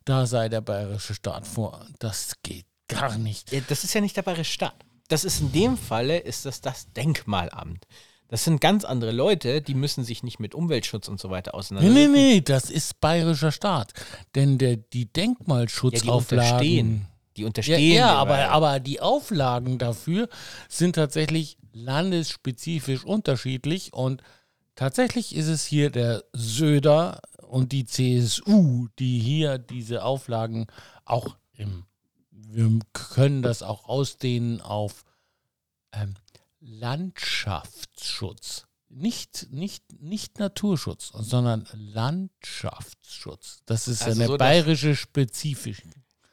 [0.04, 1.88] Da sei der bayerische Staat vor.
[2.00, 3.54] Das geht gar nicht.
[3.54, 4.76] Ja, das ist ja nicht der bayerische Staat.
[5.08, 7.86] Das ist in dem Falle, ist das das Denkmalamt.
[8.32, 11.58] Das sind ganz andere Leute, die müssen sich nicht mit Umweltschutz und so weiter Nee,
[11.60, 12.12] auseinandersetzen.
[12.14, 13.94] nee, nee, das ist bayerischer Staat.
[14.36, 16.40] Denn der, die Ja, die Denkmalschutzauflagen.
[16.40, 17.08] unterstehen.
[17.36, 17.94] Die Ja, unterstehen.
[17.94, 20.30] ja dem, aber, aber die Auflagen dafür
[20.70, 24.22] sind tatsächlich landesspezifisch unterschiedlich und
[24.76, 30.68] tatsächlich ist es hier der Söder und die CSU, die hier diese Auflagen
[31.06, 31.84] auch im,
[32.32, 35.04] wir können das auch ausdehnen auf
[35.94, 36.16] ähm,
[36.62, 38.68] Landschaftsschutz.
[38.90, 43.62] Nicht, nicht, nicht Naturschutz, sondern Landschaftsschutz.
[43.66, 45.82] Das ist Also eine so, bayerische Spezifik.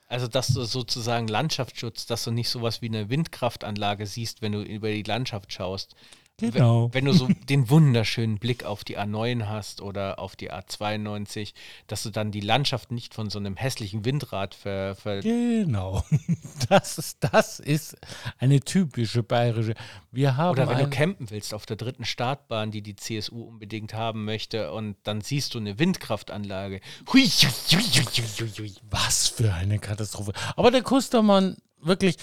[0.09, 4.63] Also, dass du sozusagen Landschaftsschutz, dass du nicht sowas wie eine Windkraftanlage siehst, wenn du
[4.63, 5.95] über die Landschaft schaust.
[6.41, 6.85] Genau.
[6.93, 11.53] Wenn, wenn du so den wunderschönen Blick auf die A9 hast oder auf die A92,
[11.89, 16.05] dass du dann die Landschaft nicht von so einem hässlichen Windrad ver, ver Genau.
[16.69, 17.97] Das ist, das ist
[18.39, 19.75] eine typische bayerische.
[20.11, 23.95] Wir haben Oder wenn du campen willst auf der dritten Startbahn, die die CSU unbedingt
[23.95, 26.81] haben möchte, und dann siehst du eine Windkraftanlage.
[27.13, 28.05] Hui, hui, hui,
[28.39, 28.75] hui, hui.
[28.91, 30.33] was für eine Katastrophe.
[30.57, 32.17] Aber der Kustermann, wirklich,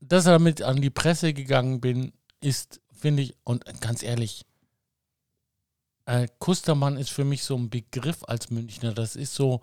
[0.00, 4.46] dass er damit an die Presse gegangen bin, ist, finde ich, und ganz ehrlich,
[6.06, 8.92] äh, Kustermann ist für mich so ein Begriff als Münchner.
[8.92, 9.60] Das ist so,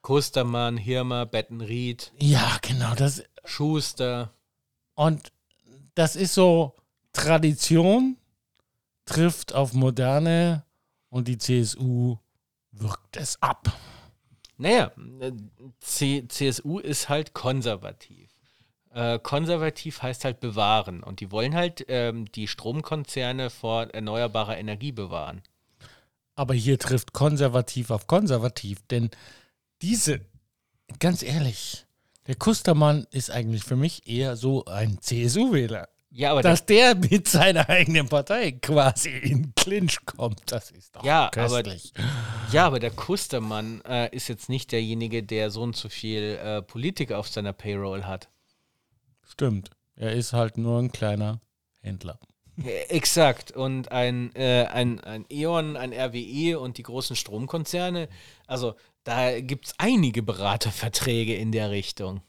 [0.00, 4.32] Kustermann, Hirmer, Bettenried, ja, genau, das, Schuster.
[4.94, 5.32] und
[5.94, 6.74] das ist so
[7.12, 8.16] Tradition
[9.04, 10.64] trifft auf Moderne
[11.08, 12.18] und die CSU
[12.72, 13.72] wirkt es ab.
[14.56, 15.32] Naja, äh,
[15.80, 18.27] C CSU ist halt konservativ.
[18.98, 21.02] Äh, konservativ heißt halt bewahren.
[21.04, 25.42] Und die wollen halt ähm, die Stromkonzerne vor erneuerbarer Energie bewahren.
[26.34, 29.10] Aber hier trifft konservativ auf konservativ, denn
[29.82, 30.20] diese,
[30.98, 31.86] ganz ehrlich,
[32.26, 35.88] der Kustermann ist eigentlich für mich eher so ein CSU-Wähler.
[36.10, 41.04] Ja, aber Dass der mit seiner eigenen Partei quasi in Clinch kommt, das ist doch
[41.04, 41.92] Ja, aber- köstlich.
[42.50, 46.62] Ja, aber der Kustermann äh, ist jetzt nicht derjenige, der so und so viel äh,
[46.62, 48.28] Politiker auf seiner Payroll hat.
[49.28, 49.70] Stimmt.
[49.94, 51.40] Er ist halt nur ein kleiner
[51.80, 52.18] Händler.
[52.88, 53.52] Exakt.
[53.52, 58.08] Und ein, äh, ein, ein E.ON, ein RWE und die großen Stromkonzerne,
[58.46, 62.20] also da gibt es einige Beraterverträge in der Richtung.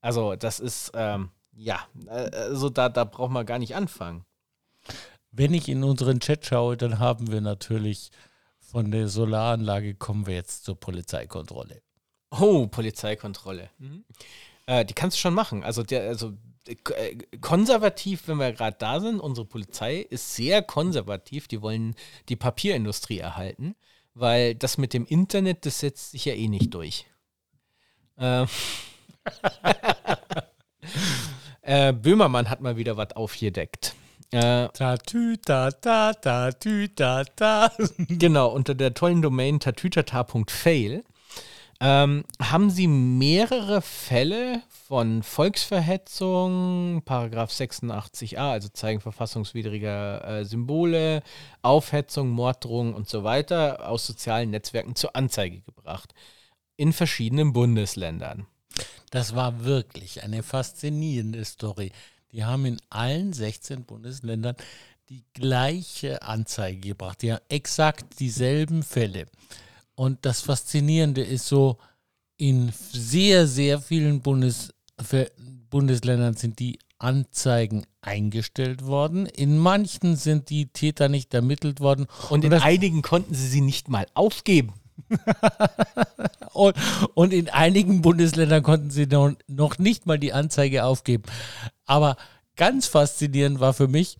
[0.00, 4.24] Also das ist, ähm, ja, also da, da braucht man gar nicht anfangen.
[5.30, 8.10] Wenn ich in unseren Chat schaue, dann haben wir natürlich
[8.60, 11.82] von der Solaranlage kommen wir jetzt zur Polizeikontrolle.
[12.30, 13.70] Oh, Polizeikontrolle.
[14.68, 15.64] Äh, die kannst du schon machen.
[15.64, 16.34] Also, der, also
[16.68, 21.48] äh, äh, konservativ, wenn wir gerade da sind, unsere Polizei ist sehr konservativ.
[21.48, 21.94] Die wollen
[22.28, 23.76] die Papierindustrie erhalten,
[24.12, 27.06] weil das mit dem Internet, das setzt sich ja eh nicht durch.
[28.18, 28.46] Ähm.
[31.62, 33.94] äh, Böhmermann hat mal wieder was aufgedeckt.
[34.32, 37.72] Äh, Tatü, ta, ta, tatü, ta, ta.
[37.96, 41.04] Genau, unter der tollen Domain tatütata.fail
[41.80, 51.22] ähm, haben sie mehrere Fälle von Volksverhetzung, Paragraph 86a, also Zeigen verfassungswidriger äh, Symbole,
[51.62, 56.14] Aufhetzung, Morddrohung und so weiter aus sozialen Netzwerken zur Anzeige gebracht.
[56.76, 58.46] In verschiedenen Bundesländern.
[59.10, 61.92] Das war wirklich eine faszinierende Story.
[62.32, 64.56] die haben in allen 16 Bundesländern
[65.08, 67.22] die gleiche Anzeige gebracht.
[67.22, 69.26] Haben exakt dieselben Fälle.
[69.98, 71.76] Und das Faszinierende ist so,
[72.36, 74.72] in sehr, sehr vielen Bundes,
[75.70, 79.26] Bundesländern sind die Anzeigen eingestellt worden.
[79.26, 82.06] In manchen sind die Täter nicht ermittelt worden.
[82.30, 84.74] Und in und einigen konnten sie sie nicht mal aufgeben.
[86.52, 86.76] und,
[87.14, 91.24] und, in einigen Bundesländern konnten sie noch, noch nicht mal die Anzeige aufgeben.
[91.86, 92.16] Aber
[92.54, 94.18] ganz faszinierend war für mich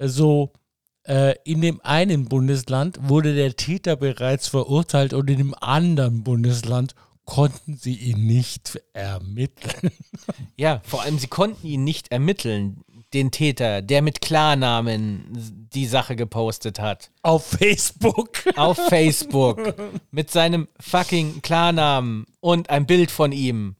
[0.00, 0.61] so, äh,
[1.04, 7.76] in dem einen Bundesland wurde der Täter bereits verurteilt und in dem anderen Bundesland konnten
[7.76, 9.90] sie ihn nicht ermitteln.
[10.56, 15.24] Ja, vor allem sie konnten ihn nicht ermitteln, den Täter, der mit Klarnamen
[15.74, 17.10] die Sache gepostet hat.
[17.22, 18.44] Auf Facebook.
[18.56, 19.74] Auf Facebook.
[20.10, 23.76] mit seinem fucking Klarnamen und ein Bild von ihm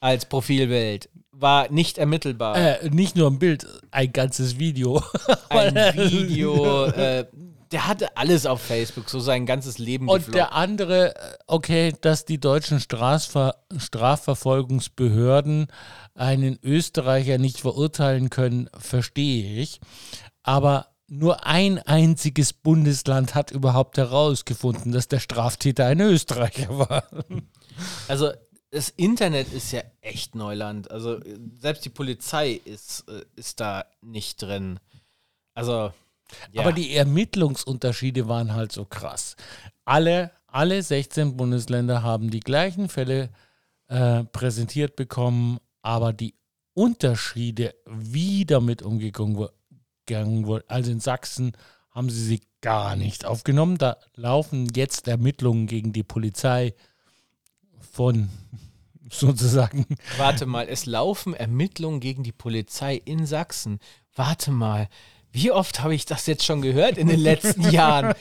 [0.00, 1.08] als Profilbild.
[1.36, 2.56] War nicht ermittelbar.
[2.56, 5.02] Äh, nicht nur ein Bild, ein ganzes Video.
[5.48, 7.26] ein Video, äh,
[7.72, 10.08] der hatte alles auf Facebook, so sein ganzes Leben.
[10.08, 10.36] Und gefloppt.
[10.36, 15.66] der andere, äh, okay, dass die deutschen Strafver Strafverfolgungsbehörden
[16.14, 19.80] einen Österreicher nicht verurteilen können, verstehe ich.
[20.44, 27.04] Aber nur ein einziges Bundesland hat überhaupt herausgefunden, dass der Straftäter ein Österreicher war.
[28.08, 28.30] Also
[28.74, 30.90] das Internet ist ja echt Neuland.
[30.90, 31.20] Also
[31.60, 34.80] selbst die Polizei ist, äh, ist da nicht drin.
[35.54, 35.92] Also
[36.50, 36.62] ja.
[36.62, 39.36] Aber die Ermittlungsunterschiede waren halt so krass.
[39.84, 43.30] Alle, alle 16 Bundesländer haben die gleichen Fälle
[43.86, 46.34] äh, präsentiert bekommen, aber die
[46.72, 49.36] Unterschiede, wie damit umgegangen
[50.08, 51.52] wurde, also in Sachsen
[51.90, 53.78] haben sie sie gar nicht aufgenommen.
[53.78, 56.74] Da laufen jetzt Ermittlungen gegen die Polizei
[57.92, 58.28] von
[59.10, 59.86] sozusagen.
[60.16, 63.78] Warte mal, es laufen Ermittlungen gegen die Polizei in Sachsen.
[64.14, 64.88] Warte mal,
[65.32, 68.14] wie oft habe ich das jetzt schon gehört in den letzten Jahren?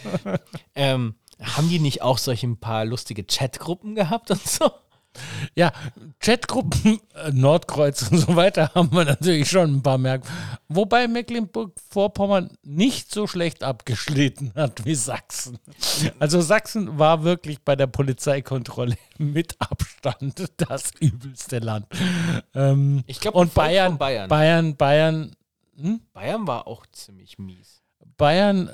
[0.75, 4.71] Ähm, haben die nicht auch solche ein paar lustige Chatgruppen gehabt und so?
[5.55, 5.71] Ja,
[6.19, 10.23] Chatgruppen, äh, Nordkreuz und so weiter haben wir natürlich schon ein paar Merk.
[10.67, 15.59] Wobei Mecklenburg-Vorpommern nicht so schlecht abgeschnitten hat wie Sachsen.
[16.19, 21.87] Also Sachsen war wirklich bei der Polizeikontrolle mit Abstand das übelste Land.
[22.55, 25.35] Ähm, ich glaube, und Bayern, Bayern, Bayern, Bayern
[25.79, 26.01] hm?
[26.13, 27.81] Bayern war auch ziemlich mies.
[28.17, 28.71] Bayern, äh,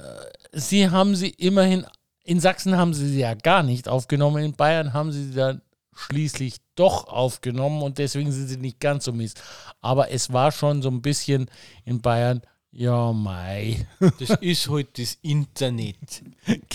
[0.54, 1.86] sie haben sie immerhin,
[2.24, 5.62] in Sachsen haben sie sie ja gar nicht aufgenommen, in Bayern haben sie sie dann
[6.00, 9.34] schließlich doch aufgenommen und deswegen sind sie nicht ganz so mies.
[9.82, 11.50] Aber es war schon so ein bisschen
[11.86, 13.88] in Bayern, ja, mei.
[14.20, 16.24] Das ist heute halt das Internet.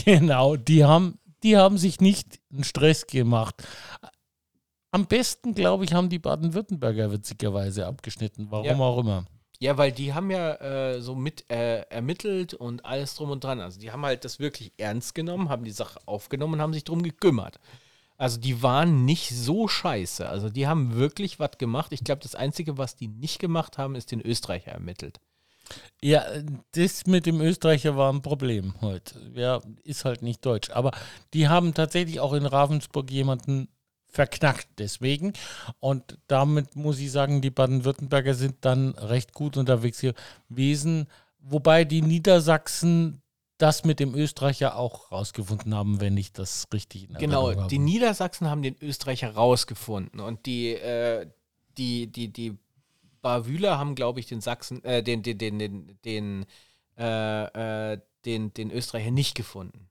[0.04, 3.62] genau, die haben, die haben sich nicht einen Stress gemacht.
[4.90, 8.78] Am besten, glaube ich, haben die Baden-Württemberger witzigerweise abgeschnitten, warum ja.
[8.78, 9.24] auch immer.
[9.60, 13.60] Ja, weil die haben ja äh, so mit äh, ermittelt und alles drum und dran.
[13.60, 16.84] Also die haben halt das wirklich ernst genommen, haben die Sache aufgenommen und haben sich
[16.84, 17.58] drum gekümmert.
[18.16, 20.28] Also die waren nicht so scheiße.
[20.28, 21.92] Also die haben wirklich was gemacht.
[21.92, 25.20] Ich glaube, das Einzige, was die nicht gemacht haben, ist den Österreicher ermittelt.
[26.00, 26.24] Ja,
[26.72, 29.18] das mit dem Österreicher war ein Problem heute.
[29.34, 30.70] Ja, ist halt nicht deutsch.
[30.70, 30.92] Aber
[31.32, 33.68] die haben tatsächlich auch in Ravensburg jemanden
[34.06, 35.32] verknackt deswegen.
[35.80, 40.04] Und damit muss ich sagen, die Baden-Württemberger sind dann recht gut unterwegs
[40.48, 41.08] gewesen.
[41.40, 43.20] Wobei die Niedersachsen
[43.58, 47.68] das mit dem Österreicher auch rausgefunden haben, wenn ich das richtig in Genau, habe.
[47.68, 51.26] die Niedersachsen haben den Österreicher rausgefunden und die, äh,
[51.78, 52.58] die, die, die
[53.22, 56.46] Bavüler haben, glaube ich, den Sachsen, äh, den, den, den, den, den,
[56.98, 59.90] äh, äh den, den Österreicher nicht gefunden.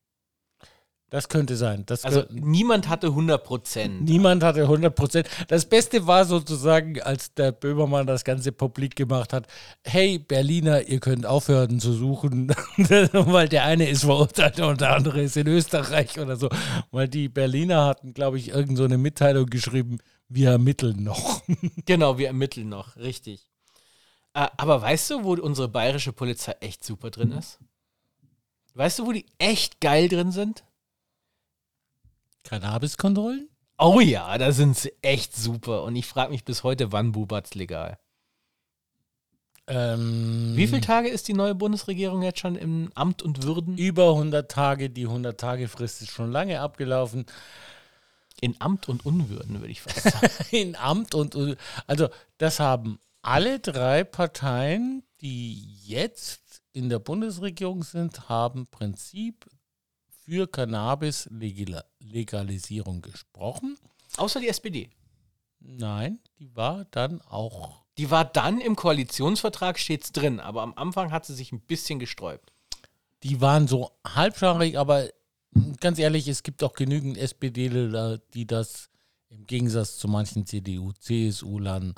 [1.13, 1.83] Das könnte sein.
[1.85, 4.01] Das also niemand hatte 100 Prozent.
[4.01, 5.29] Niemand hatte 100 Prozent.
[5.47, 9.45] Das Beste war sozusagen, als der Böhmermann das ganze publik gemacht hat,
[9.83, 15.21] hey Berliner, ihr könnt aufhören zu suchen, weil der eine ist verurteilt und der andere
[15.21, 16.49] ist in Österreich oder so.
[16.89, 19.99] Weil die Berliner hatten, glaube ich, irgend so eine Mitteilung geschrieben,
[20.29, 21.43] wir ermitteln noch.
[21.85, 23.51] genau, wir ermitteln noch, richtig.
[24.33, 27.59] Äh, aber weißt du, wo unsere bayerische Polizei echt super drin ist?
[28.73, 30.63] Weißt du, wo die echt geil drin sind?
[32.43, 33.49] Cannabiskontrollen?
[33.77, 35.83] Oh ja, da sind sie echt super.
[35.83, 37.97] Und ich frage mich bis heute, wann Bubat's legal?
[39.67, 43.77] Ähm, Wie viele Tage ist die neue Bundesregierung jetzt schon im Amt und Würden?
[43.77, 44.89] Über 100 Tage.
[44.89, 47.25] Die 100-Tage-Frist ist schon lange abgelaufen.
[48.41, 50.27] In Amt und Unwürden, würde ich fast sagen.
[50.51, 51.61] In Amt und Unwürden.
[51.87, 59.45] Also, das haben alle drei Parteien, die jetzt in der Bundesregierung sind, haben Prinzip
[60.25, 63.77] für Cannabis-Legalisierung gesprochen.
[64.17, 64.89] Außer die SPD.
[65.59, 71.11] Nein, die war dann auch Die war dann im Koalitionsvertrag stets drin, aber am Anfang
[71.11, 72.51] hat sie sich ein bisschen gesträubt.
[73.23, 75.09] Die waren so halbscharig, aber
[75.79, 78.89] ganz ehrlich, es gibt auch genügend SPDler, die das
[79.29, 81.95] im Gegensatz zu manchen CDU, CSU-Lern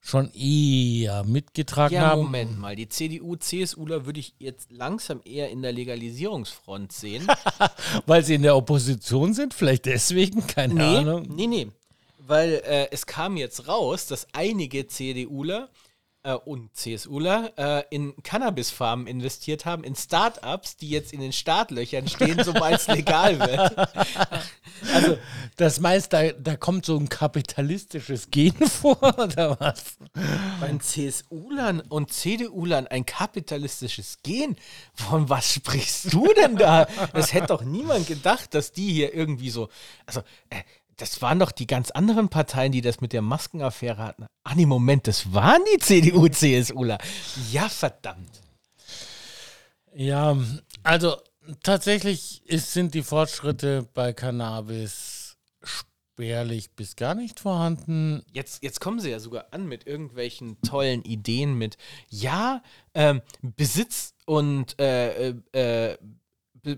[0.00, 2.22] schon eher mitgetragen Ja, haben.
[2.22, 2.76] Moment mal.
[2.76, 7.26] Die CDU, CSUler würde ich jetzt langsam eher in der Legalisierungsfront sehen.
[8.06, 11.26] Weil sie in der Opposition sind, vielleicht deswegen, keine nee, Ahnung.
[11.34, 11.68] nee, nee.
[12.18, 15.68] Weil äh, es kam jetzt raus, dass einige CDUler
[16.26, 22.08] äh, und CSUler äh, in Cannabisfarmen investiert haben, in Startups, die jetzt in den Startlöchern
[22.08, 23.88] stehen, sobald es legal wird.
[24.92, 25.18] Also,
[25.56, 29.96] das meinst da, da kommt so ein kapitalistisches Gen vor, oder was?
[30.60, 34.56] Bei CSUlern und CDUlern ein kapitalistisches Gen?
[34.94, 36.86] Von was sprichst du denn da?
[37.12, 39.68] Das hätte doch niemand gedacht, dass die hier irgendwie so.
[40.06, 40.20] Also,
[40.50, 40.62] äh,
[40.96, 44.26] das waren doch die ganz anderen Parteien, die das mit der Maskenaffäre hatten.
[44.44, 46.98] Ah, nee, Moment, das waren die CDU, CSUler.
[47.50, 48.42] Ja, verdammt.
[49.94, 50.36] Ja,
[50.82, 51.16] also
[51.62, 58.22] tatsächlich ist, sind die Fortschritte bei Cannabis spärlich bis gar nicht vorhanden.
[58.32, 61.76] Jetzt, jetzt kommen sie ja sogar an mit irgendwelchen tollen Ideen mit,
[62.08, 62.62] ja,
[62.94, 65.98] ähm, Besitz und äh, äh, äh,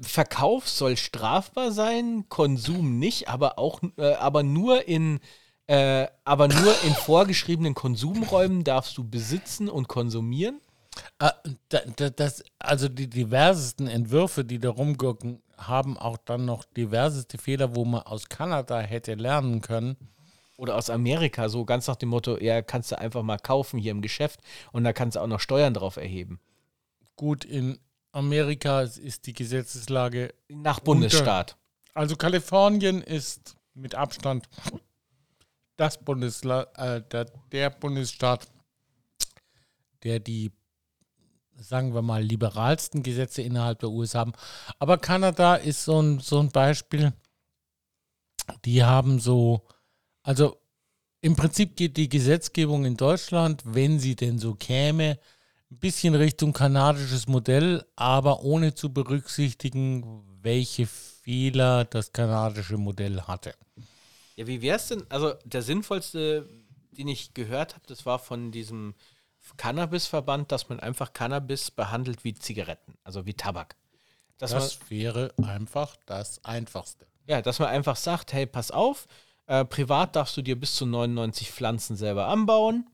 [0.02, 5.20] Verkauf soll strafbar sein, Konsum nicht, aber auch, äh, aber nur in,
[5.66, 10.60] äh, aber nur in vorgeschriebenen Konsumräumen darfst du besitzen und konsumieren.
[11.18, 11.32] Ah,
[11.68, 17.38] da, da, das, also die diversesten Entwürfe, die da rumgucken, haben auch dann noch diverseste
[17.38, 19.96] Fehler, wo man aus Kanada hätte lernen können.
[20.56, 23.92] Oder aus Amerika, so ganz nach dem Motto, ja, kannst du einfach mal kaufen hier
[23.92, 24.40] im Geschäft
[24.72, 26.40] und da kannst du auch noch Steuern drauf erheben.
[27.14, 27.78] Gut, in
[28.18, 31.56] Amerika ist die Gesetzeslage, Nach Bundesstaat.
[31.94, 34.48] also Kalifornien ist mit Abstand
[35.76, 38.48] das Bundesla äh, der, der Bundesstaat,
[40.02, 40.50] der die,
[41.56, 44.32] sagen wir mal, liberalsten Gesetze innerhalb der USA haben.
[44.80, 47.12] Aber Kanada ist so ein, so ein Beispiel.
[48.64, 49.64] Die haben so,
[50.24, 50.60] also
[51.20, 55.20] im Prinzip geht die Gesetzgebung in Deutschland, wenn sie denn so käme,
[55.70, 63.54] ein bisschen Richtung kanadisches Modell, aber ohne zu berücksichtigen, welche Fehler das kanadische Modell hatte.
[64.36, 65.04] Ja, wie wäre es denn?
[65.10, 66.48] Also der sinnvollste,
[66.92, 68.94] den ich gehört habe, das war von diesem
[69.56, 73.76] Cannabisverband, dass man einfach Cannabis behandelt wie Zigaretten, also wie Tabak.
[74.38, 77.06] Dass man, Das wäre einfach das Einfachste.
[77.26, 79.06] ja, dass man einfach sagt, hey, pass auf,
[79.46, 82.88] äh, privat darfst du dir bis zu 99 Pflanzen selber anbauen,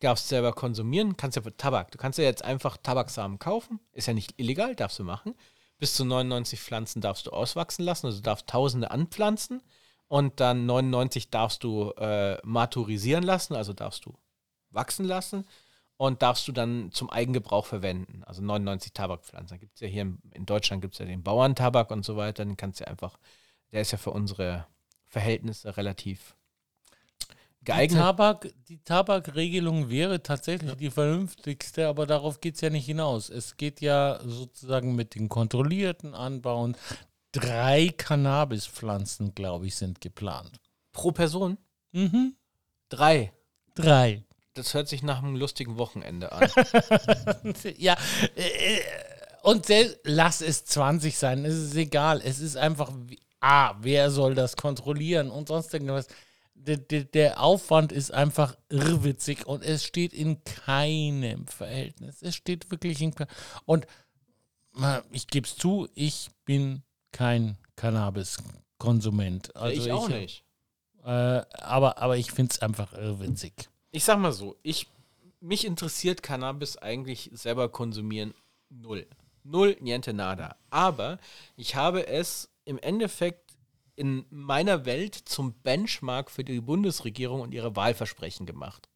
[0.00, 4.06] darfst selber konsumieren, kannst ja für Tabak, du kannst ja jetzt einfach Tabaksamen kaufen, ist
[4.06, 5.34] ja nicht illegal, darfst du machen.
[5.78, 9.62] Bis zu 99 Pflanzen darfst du auswachsen lassen, also du darfst Tausende anpflanzen
[10.08, 14.16] und dann 99 darfst du äh, maturisieren lassen, also darfst du
[14.70, 15.46] wachsen lassen
[15.96, 18.22] und darfst du dann zum Eigengebrauch verwenden.
[18.24, 19.58] Also 99 Tabakpflanzen.
[19.58, 22.44] Gibt es ja hier in, in Deutschland gibt es ja den Bauerntabak und so weiter.
[22.44, 23.18] Den kannst du einfach,
[23.72, 24.66] der ist ja für unsere
[25.06, 26.36] Verhältnisse relativ
[27.66, 27.98] Die, geeignet.
[27.98, 33.28] Tabak, die Tabakregelung wäre tatsächlich die vernünftigste, aber darauf geht es ja nicht hinaus.
[33.28, 36.76] Es geht ja sozusagen mit den kontrollierten Anbauen.
[37.32, 40.60] Drei Cannabispflanzen, glaube ich, sind geplant.
[40.92, 41.58] Pro Person
[41.92, 42.34] Mhm.
[42.88, 43.32] drei.
[43.74, 44.22] Drei.
[44.54, 46.48] Das hört sich nach einem lustigen Wochenende an.
[47.78, 47.96] ja,
[48.36, 48.80] äh,
[49.42, 49.66] und
[50.04, 52.20] lass es 20 sein, es ist egal.
[52.24, 52.90] Es ist einfach,
[53.40, 56.08] ah, wer soll das kontrollieren und sonst irgendwas.
[56.58, 62.22] Der, der, der Aufwand ist einfach irrwitzig und es steht in keinem Verhältnis.
[62.22, 63.30] Es steht wirklich in keinem.
[63.66, 63.86] Und
[65.12, 66.82] ich gebe es zu, ich bin
[67.12, 69.54] kein Cannabis-Konsument.
[69.54, 70.44] Also ich auch nicht.
[71.04, 73.52] Äh, aber, aber ich finde es einfach irrwitzig.
[73.92, 74.88] Ich sag mal so, ich,
[75.40, 78.34] mich interessiert Cannabis eigentlich selber konsumieren
[78.68, 79.06] null.
[79.44, 80.56] Null, niente nada.
[80.70, 81.18] Aber
[81.56, 83.45] ich habe es im Endeffekt
[83.96, 88.88] in meiner Welt zum Benchmark für die Bundesregierung und ihre Wahlversprechen gemacht.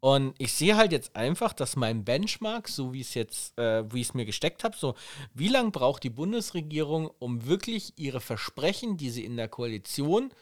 [0.00, 4.00] Und ich sehe halt jetzt einfach, dass mein Benchmark, so wie es jetzt, äh, wie
[4.00, 4.96] ich es mir gesteckt habe, so,
[5.32, 10.32] wie lange braucht die Bundesregierung, um wirklich ihre Versprechen, die sie in der Koalition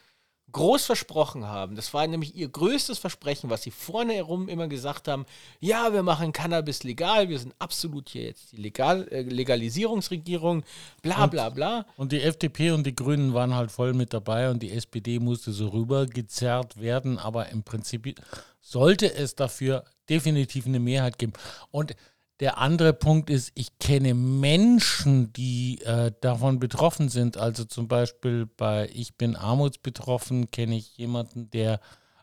[0.52, 1.76] groß versprochen haben.
[1.76, 5.26] Das war nämlich ihr größtes Versprechen, was sie vorne herum immer gesagt haben.
[5.60, 10.64] Ja, wir machen Cannabis legal, wir sind absolut hier jetzt die legal, äh, Legalisierungsregierung,
[11.02, 11.86] bla bla bla.
[11.96, 15.52] Und die FDP und die Grünen waren halt voll mit dabei und die SPD musste
[15.52, 18.14] so rübergezerrt werden, aber im Prinzip
[18.60, 21.32] sollte es dafür definitiv eine Mehrheit geben.
[21.70, 21.94] Und
[22.40, 27.36] der andere Punkt ist, ich kenne Menschen, die äh, davon betroffen sind.
[27.36, 31.80] Also zum Beispiel bei Ich bin armutsbetroffen, kenne ich jemanden, der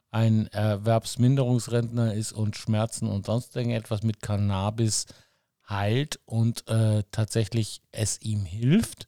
[0.09, 5.05] ein Erwerbsminderungsrentner ist und Schmerzen und sonst irgendetwas mit Cannabis
[5.69, 9.05] heilt und äh, tatsächlich es ihm hilft.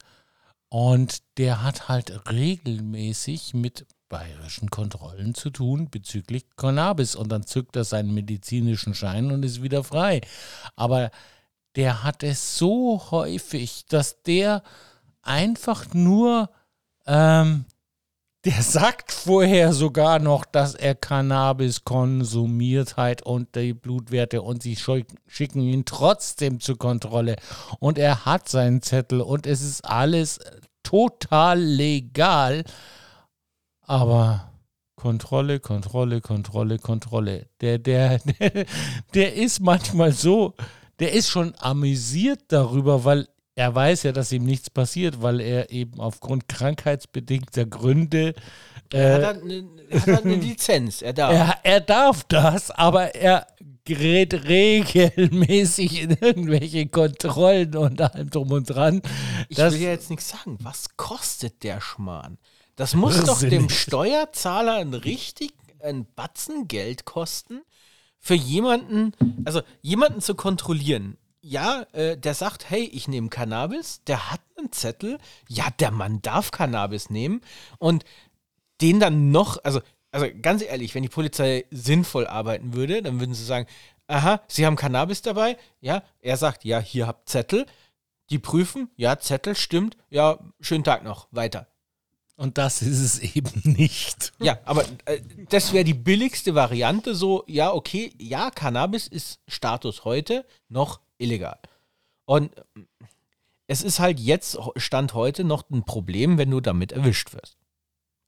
[0.69, 7.15] Und der hat halt regelmäßig mit bayerischen Kontrollen zu tun bezüglich Cannabis.
[7.15, 10.21] Und dann zückt er seinen medizinischen Schein und ist wieder frei.
[10.75, 11.11] Aber
[11.75, 14.63] der hat es so häufig, dass der
[15.21, 16.49] einfach nur
[17.05, 17.65] ähm,
[18.45, 24.77] der sagt vorher sogar noch, dass er Cannabis konsumiert hat und die Blutwerte und sie
[24.77, 27.35] schicken ihn trotzdem zur Kontrolle.
[27.79, 30.39] Und er hat seinen Zettel und es ist alles
[30.83, 32.63] total legal.
[33.89, 34.51] Aber
[34.95, 37.47] Kontrolle, Kontrolle, Kontrolle, Kontrolle.
[37.59, 38.65] Der, der, der,
[39.15, 40.53] der ist manchmal so,
[40.99, 45.71] der ist schon amüsiert darüber, weil er weiß ja, dass ihm nichts passiert, weil er
[45.71, 48.35] eben aufgrund krankheitsbedingter Gründe.
[48.93, 49.63] Äh, er, hat halt eine,
[50.13, 51.33] hat eine Lizenz, er darf.
[51.33, 53.47] Er, er darf das, aber er
[53.85, 59.01] gerät regelmäßig in irgendwelche Kontrollen und allem drum und dran.
[59.47, 60.59] Ich will ja jetzt nichts sagen.
[60.61, 62.37] Was kostet der Schmarrn?
[62.79, 63.67] Das muss doch dem.
[63.67, 65.51] Steuerzahler ein richtig
[65.81, 67.59] ein Batzen Geld kosten,
[68.19, 69.11] für jemanden,
[69.43, 71.17] also jemanden zu kontrollieren.
[71.41, 75.17] Ja, äh, der sagt, hey, ich nehme Cannabis, der hat einen Zettel,
[75.49, 77.41] ja, der Mann darf Cannabis nehmen.
[77.79, 78.05] Und
[78.79, 83.35] den dann noch, also, also ganz ehrlich, wenn die Polizei sinnvoll arbeiten würde, dann würden
[83.35, 83.67] sie sagen,
[84.07, 87.65] aha, Sie haben Cannabis dabei, ja, er sagt, ja, hier habt Zettel,
[88.29, 91.67] die prüfen, ja, Zettel stimmt, ja, schönen Tag noch, weiter.
[92.39, 94.31] Und das ist es eben nicht.
[94.39, 95.19] Ja, aber äh,
[95.49, 101.59] das wäre die billigste Variante, so, ja, okay, ja, Cannabis ist Status heute noch illegal.
[102.23, 102.51] Und
[103.67, 107.57] es ist halt jetzt, Stand heute, noch ein Problem, wenn du damit erwischt wirst.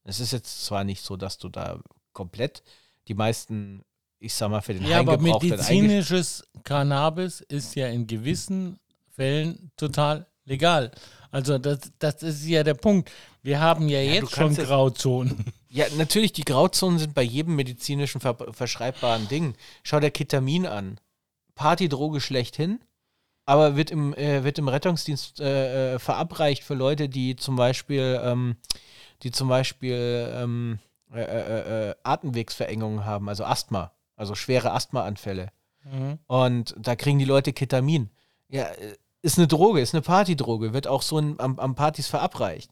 [0.04, 1.80] Es ist jetzt zwar nicht so, dass du da
[2.12, 2.62] komplett
[3.08, 3.82] die meisten,
[4.18, 10.26] ich sag mal, für den Ja, aber medizinisches Cannabis ist ja in gewissen Fällen total
[10.44, 10.92] legal.
[11.32, 13.10] Also das, das ist ja der Punkt.
[13.42, 15.44] Wir haben ja, ja jetzt schon Grauzonen.
[15.74, 19.54] Ja, natürlich, die Grauzonen sind bei jedem medizinischen ver verschreibbaren Ding.
[19.82, 21.00] Schau dir Ketamin an.
[21.54, 22.80] Partydroge schlechthin,
[23.46, 28.20] aber wird im, äh, wird im Rettungsdienst äh, äh, verabreicht für Leute, die zum Beispiel,
[28.22, 28.56] ähm,
[29.22, 30.78] die zum Beispiel ähm,
[31.10, 35.48] äh, äh, äh Atemwegsverengungen haben, also Asthma, also schwere Asthmaanfälle.
[35.84, 36.18] Mhm.
[36.26, 38.10] Und da kriegen die Leute Ketamin.
[38.48, 38.66] Ja,
[39.22, 42.70] ist eine Droge, ist eine Partydroge, wird auch so in, am, am Partys verabreicht.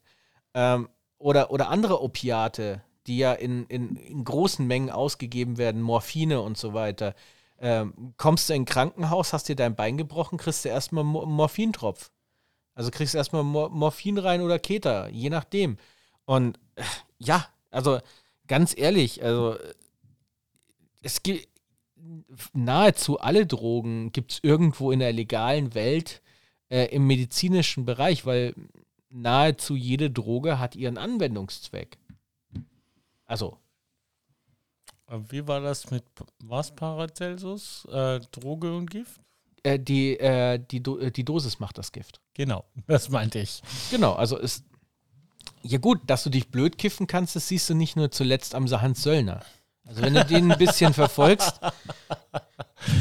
[0.55, 0.88] Ähm,
[1.18, 6.59] oder, oder andere Opiate, die ja in, in, in großen Mengen ausgegeben werden, Morphine und
[6.59, 7.14] so weiter
[7.61, 11.12] ähm, kommst du in ein Krankenhaus, hast dir dein Bein gebrochen, kriegst du erstmal einen
[11.12, 12.11] Morphintropf.
[12.74, 15.76] Also kriegst du erstmal Mor Morphin rein oder Keter, je nachdem.
[16.24, 16.82] Und äh,
[17.18, 18.01] ja, also
[18.46, 19.57] ganz ehrlich, also
[21.03, 21.48] es gibt
[22.55, 26.22] nahezu alle Drogen gibt es irgendwo in der legalen Welt
[26.70, 28.54] äh, im medizinischen Bereich, weil
[29.10, 31.98] nahezu jede Droge hat ihren Anwendungszweck.
[33.26, 33.58] Also
[35.28, 36.04] wie war das mit
[36.38, 37.84] was Paracelsus?
[37.90, 39.20] Äh, Droge und Gift?
[39.62, 42.20] Äh, die, äh, die, Do äh, die Dosis macht das Gift.
[42.34, 43.62] Genau, das meinte ich.
[43.90, 44.64] Genau, also ist.
[45.62, 48.70] Ja, gut, dass du dich blöd kiffen kannst, das siehst du nicht nur zuletzt am
[48.70, 49.44] Hans Söllner.
[49.86, 51.60] Also, wenn du den ein bisschen verfolgst,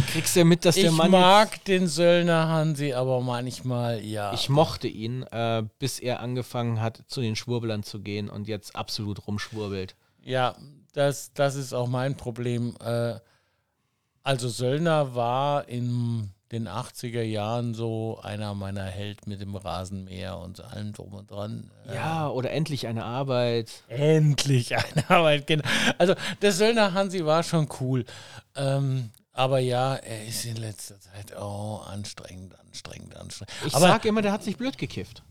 [0.07, 1.07] kriegst du ja mit, dass ich der Mann.
[1.07, 4.33] Ich mag den Söllner Hansi, aber manchmal, ja.
[4.33, 8.75] Ich mochte ihn, äh, bis er angefangen hat, zu den Schwurblern zu gehen und jetzt
[8.75, 9.95] absolut rumschwurbelt.
[10.23, 10.55] Ja,
[10.93, 12.75] das, das ist auch mein Problem.
[12.83, 13.15] Äh,
[14.23, 20.61] also Söllner war in den 80er Jahren so einer meiner Held mit dem Rasenmäher und
[20.61, 21.69] allem drum und dran.
[21.87, 23.83] Äh, ja, oder endlich eine Arbeit.
[23.87, 25.63] Endlich eine Arbeit, genau.
[25.97, 28.05] Also der Söllner Hansi war schon cool.
[28.55, 33.53] Ähm, aber ja, er ist in letzter Zeit oh, anstrengend, anstrengend, anstrengend.
[33.65, 35.23] Ich aber, sag immer, der hat sich blöd gekifft.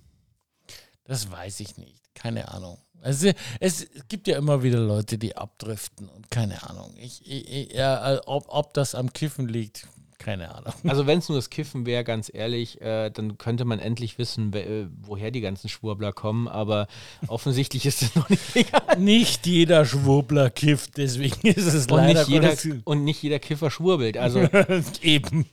[1.05, 2.15] Das weiß ich nicht.
[2.15, 2.79] Keine Ahnung.
[3.01, 6.95] Also, es gibt ja immer wieder Leute, die abdriften und keine Ahnung.
[6.97, 9.87] Ich, ich, ja, ob, ob das am Kiffen liegt,
[10.29, 10.75] keine Ahnung.
[10.89, 14.53] Also wenn es nur das Kiffen wäre, ganz ehrlich, äh, dann könnte man endlich wissen,
[14.53, 16.87] äh, woher die ganzen Schwurbler kommen, aber
[17.29, 18.99] offensichtlich ist es noch nicht egal.
[18.99, 23.71] Nicht jeder Schwurbler kifft, deswegen ist es und leider nicht jeder, Und nicht jeder Kiffer
[23.71, 24.41] schwurbelt, also
[25.03, 25.47] eben.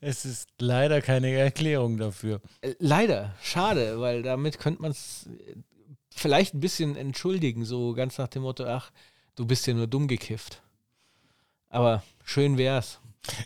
[0.00, 2.42] es ist leider keine Erklärung dafür.
[2.60, 5.26] Äh, leider, schade, weil damit könnte man es
[6.10, 8.90] vielleicht ein bisschen entschuldigen, so ganz nach dem Motto, ach,
[9.36, 10.60] du bist ja nur dumm gekifft.
[11.70, 13.00] Aber schön wär's.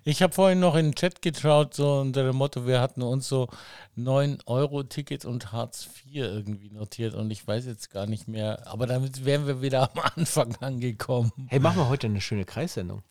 [0.04, 3.28] Ich habe vorhin noch in den Chat geschaut, so unter dem Motto, wir hatten uns
[3.28, 3.48] so
[3.98, 9.24] 9-Euro-Ticket und Hartz IV irgendwie notiert und ich weiß jetzt gar nicht mehr, aber damit
[9.24, 11.32] wären wir wieder am Anfang angekommen.
[11.48, 13.02] Hey, machen wir heute eine schöne Kreissendung.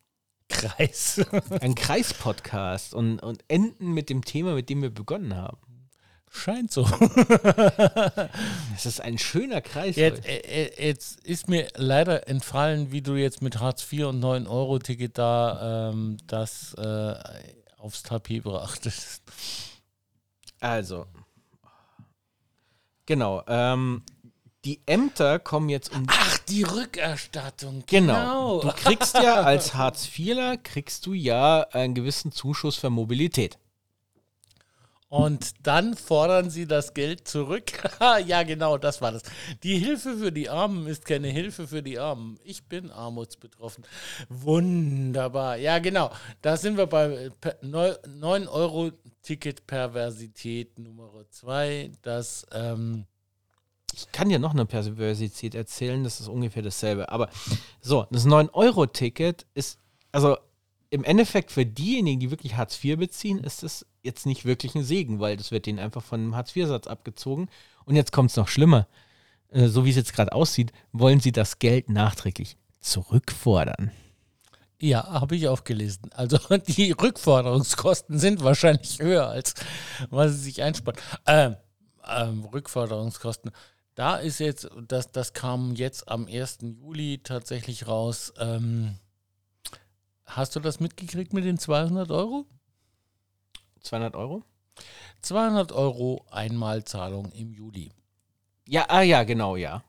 [0.47, 1.19] Kreis.
[1.59, 5.57] Ein Kreispodcast und, und enden mit dem Thema, mit dem wir begonnen haben.
[6.35, 6.83] Scheint so.
[8.75, 9.95] Es ist ein schöner Kreis.
[9.95, 14.19] Jetzt, äh, äh, jetzt ist mir leider entfallen, wie du jetzt mit Hartz IV und
[14.21, 17.13] 9-Euro-Ticket da ähm, das äh,
[17.77, 19.21] aufs Tapet brachtest.
[20.59, 21.05] Also,
[23.05, 23.43] genau.
[23.47, 24.01] Ähm,
[24.65, 26.05] die Ämter kommen jetzt um.
[26.07, 27.83] Ach, die Rückerstattung.
[27.85, 28.61] Genau.
[28.61, 33.59] Du kriegst ja als Hartz IVler, kriegst du ja einen gewissen Zuschuss für Mobilität.
[35.13, 37.71] Und dann fordern sie das Geld zurück.
[38.25, 39.21] ja, genau, das war das.
[39.61, 42.39] Die Hilfe für die Armen ist keine Hilfe für die Armen.
[42.43, 43.83] Ich bin armutsbetroffen.
[44.27, 45.57] Wunderbar.
[45.57, 46.09] Ja, genau.
[46.41, 47.29] Da sind wir bei
[47.61, 48.89] 9 Euro
[49.21, 51.91] Ticket-Perversität Nummer 2.
[52.01, 53.05] Das, ähm,
[53.93, 57.09] Ich kann dir noch eine Perversität erzählen, das ist ungefähr dasselbe.
[57.09, 57.29] Aber
[57.81, 59.77] so, das 9-Euro-Ticket ist,
[60.11, 60.37] also
[60.89, 64.83] im Endeffekt für diejenigen, die wirklich Hartz IV beziehen, ist das jetzt nicht wirklich ein
[64.83, 67.49] Segen, weil das wird denen einfach von dem Hartz IV-Satz abgezogen.
[67.85, 68.87] Und jetzt kommt es noch schlimmer.
[69.49, 73.91] Äh, so wie es jetzt gerade aussieht, wollen sie das Geld nachträglich zurückfordern.
[74.79, 76.09] ja, habe ich auch gelesen.
[76.13, 76.37] Also
[76.67, 79.53] die Rückforderungskosten sind wahrscheinlich höher, als
[80.09, 80.99] was sie sich einsparen.
[81.25, 81.55] Ähm,
[82.05, 83.51] ähm, Rückforderungskosten.
[83.95, 86.59] Da ist jetzt, das, das kam jetzt am 1.
[86.61, 88.33] Juli tatsächlich raus.
[88.39, 88.97] Ähm,
[90.25, 92.45] hast du das mitgekriegt mit den 200 Euro?
[93.83, 94.43] 200 Euro?
[95.21, 97.91] 200 Euro Einmalzahlung im Juli.
[98.67, 99.83] Ja, ah ja, genau, ja.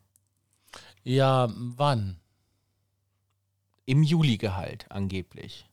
[1.03, 2.18] Ja, wann?
[3.86, 5.66] Im Juli-Gehalt angeblich.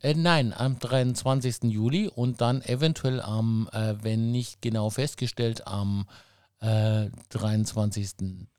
[0.00, 1.64] Äh, nein, am 23.
[1.64, 6.06] Juli und dann eventuell am, äh, wenn nicht genau festgestellt, am
[6.60, 8.10] äh, 23.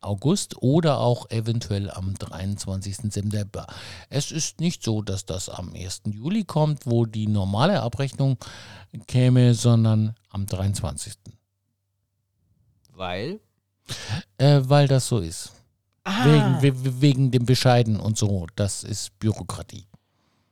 [0.01, 3.11] August oder auch eventuell am 23.
[3.11, 3.65] September.
[4.09, 6.03] Es ist nicht so, dass das am 1.
[6.05, 8.37] Juli kommt, wo die normale Abrechnung
[9.07, 11.13] käme, sondern am 23.
[12.93, 13.39] Weil?
[14.37, 15.53] Äh, weil das so ist.
[16.03, 18.47] Ah, Wegen, we- wegen dem Bescheiden und so.
[18.55, 19.85] Das ist Bürokratie.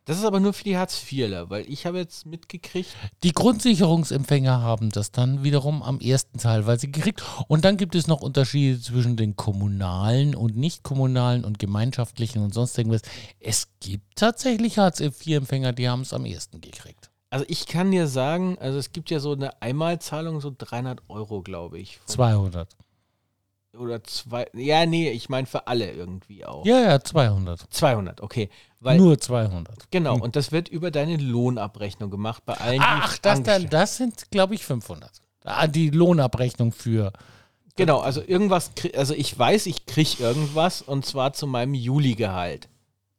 [0.06, 2.89] Das ist aber nur für die Hartz IVler, weil ich habe jetzt mitgekriegt,
[3.24, 7.24] Die Grundsicherungsempfänger haben das dann wiederum am ersten teilweise gekriegt.
[7.47, 12.53] Und dann gibt es noch Unterschiede zwischen den kommunalen und nicht kommunalen und gemeinschaftlichen und
[12.53, 13.01] sonst irgendwas.
[13.39, 17.10] Es gibt tatsächlich Hartz-IV-Empfänger, die haben es am ersten gekriegt.
[17.32, 21.41] also ich kann dir sagen, also es gibt ja so eine Einmalzahlung, so 300 Euro,
[21.41, 21.97] glaube ich.
[21.97, 22.76] Von- 200.
[23.78, 26.66] Oder zwei, ja, nee, ich meine für alle irgendwie auch.
[26.66, 27.60] Ja, ja, 200.
[27.70, 28.49] 200, okay.
[28.86, 29.89] Weil, Nur 200.
[29.89, 34.29] genau, und das wird über deine Lohnabrechnung gemacht bei allen, Ach, das, dann, das sind,
[34.29, 35.09] glaube ich, 500.
[35.43, 37.11] Ah, die Lohnabrechnung für.
[37.77, 42.69] Genau, also irgendwas, also ich weiß, ich kriege irgendwas und zwar zu meinem Juli-Gehalt.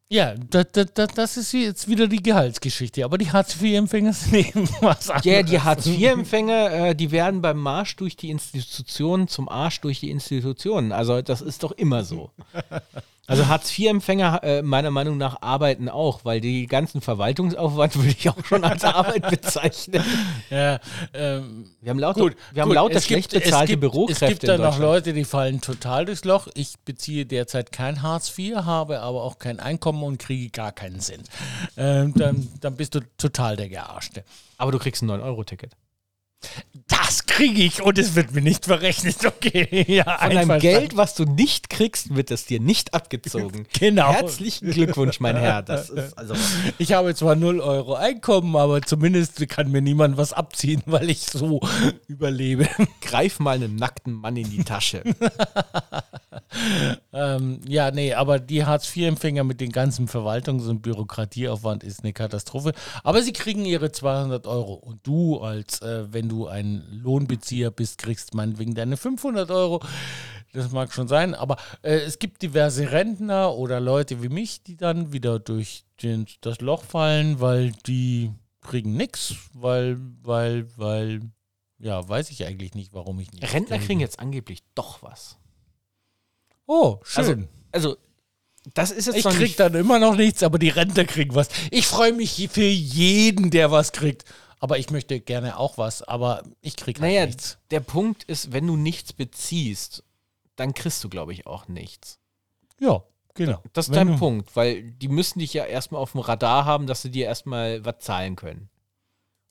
[0.08, 3.04] Ja, das, das, das ist jetzt wieder die Gehaltsgeschichte.
[3.04, 5.24] Aber die Hartz-IV-Empfänger sind eben was anderes.
[5.24, 10.12] Ja, die Hartz-IV-Empfänger, äh, die werden beim Marsch durch die Institutionen zum Arsch durch die
[10.12, 10.92] Institutionen.
[10.92, 12.30] Also das ist doch immer so.
[13.28, 18.44] Also Hartz-IV-Empfänger äh, meiner Meinung nach arbeiten auch, weil die ganzen Verwaltungsaufwand würde ich auch
[18.44, 20.02] schon als Arbeit bezeichnen.
[20.48, 20.78] Ja,
[21.12, 24.24] ähm, Wir haben lauter, Gut, wir haben gut, lauter schlecht gibt- bezahlte es gibt, Bürokräfte
[24.26, 24.78] Es gibt da noch.
[24.78, 26.46] Leute, die fallen total durchs Loch.
[26.54, 31.00] Ich beziehe derzeit kein Hartz IV, habe aber auch kein Einkommen und kriege gar keinen
[31.00, 31.28] Cent.
[31.76, 34.22] Ähm, dann, dann bist du total der Gearschte.
[34.56, 35.72] Aber du kriegst ein 9-Euro-Ticket.
[36.86, 39.16] Das kriege ich und es wird mir nicht verrechnet.
[39.26, 40.58] Okay, ja, Von deinem.
[40.60, 43.66] Geld, was du nicht kriegst, wird es dir nicht abgezogen.
[43.78, 44.12] Genau.
[44.12, 45.62] Herzlichen Glückwunsch, mein Herr.
[45.62, 46.34] Das ist also.
[46.78, 51.20] Ich habe zwar 0 Euro Einkommen, aber zumindest kann mir niemand was abziehen, weil ich
[51.20, 51.60] so
[52.06, 52.68] überlebe.
[53.02, 55.02] Greif mal einen nackten Mann in die Tasche.
[57.12, 62.72] Ähm, ja, nee, aber die Hartz-IV-Empfänger mit den ganzen Verwaltungs- und Bürokratieaufwand ist eine Katastrophe.
[63.04, 64.74] Aber sie kriegen ihre 200 Euro.
[64.74, 66.84] Und du, als äh, wenn du ein
[67.26, 69.82] Lohnbezieher bist, kriegst meinetwegen deine 500 Euro.
[70.52, 74.76] Das mag schon sein, aber äh, es gibt diverse Rentner oder Leute wie mich, die
[74.76, 78.30] dann wieder durch den, das Loch fallen, weil die
[78.62, 81.20] kriegen nichts, weil, weil, weil,
[81.78, 83.52] ja, weiß ich eigentlich nicht, warum ich nicht.
[83.52, 85.36] Rentner kriegen jetzt angeblich doch was.
[86.66, 87.48] Oh, schön.
[87.72, 87.96] Also, also
[88.72, 91.48] das ist jetzt Ich krieg dann immer noch nichts, aber die Rentner kriegen was.
[91.70, 94.24] Ich freue mich für jeden, der was kriegt.
[94.66, 97.56] Aber ich möchte gerne auch was, aber ich krieg halt Naja, nichts.
[97.70, 100.02] der Punkt ist, wenn du nichts beziehst,
[100.56, 102.18] dann kriegst du, glaube ich, auch nichts.
[102.80, 103.04] Ja,
[103.36, 103.62] Genau.
[103.72, 106.86] Das ist Wenn dein Punkt, weil die müssen dich ja erstmal auf dem Radar haben,
[106.86, 108.70] dass sie dir erstmal was zahlen können.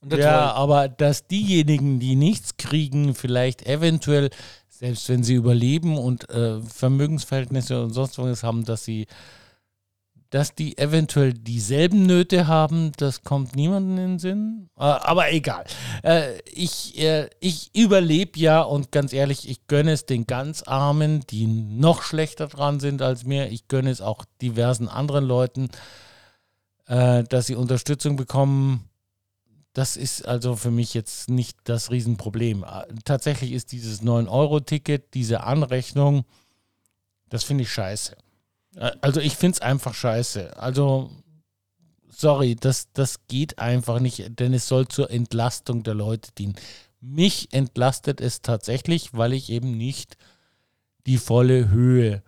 [0.03, 4.29] Ja, aber dass diejenigen, die nichts kriegen, vielleicht eventuell,
[4.67, 9.07] selbst wenn sie überleben und äh, Vermögensverhältnisse und sonst was haben, dass sie,
[10.29, 14.69] dass die eventuell dieselben Nöte haben, das kommt niemandem in den Sinn.
[14.77, 15.65] Äh, aber egal.
[16.03, 21.21] Äh, ich äh, ich überlebe ja und ganz ehrlich, ich gönne es den ganz Armen,
[21.29, 23.49] die noch schlechter dran sind als mir.
[23.49, 25.69] Ich gönne es auch diversen anderen Leuten,
[26.87, 28.87] dass sie Unterstützung bekommen.
[29.73, 32.63] Das ist also für mich jetzt nicht das Riesenproblem.
[33.05, 36.25] Tatsächlich ist dieses 9-Euro-Ticket, diese Anrechnung,
[37.29, 38.15] das finde ich scheiße.
[38.75, 40.57] Also ich finde es einfach scheiße.
[40.57, 41.09] Also,
[42.09, 46.55] sorry, das, das geht einfach nicht, denn es soll zur Entlastung der Leute dienen.
[46.99, 50.17] Mich entlastet es tatsächlich, weil ich eben nicht
[51.05, 52.23] die volle Höhe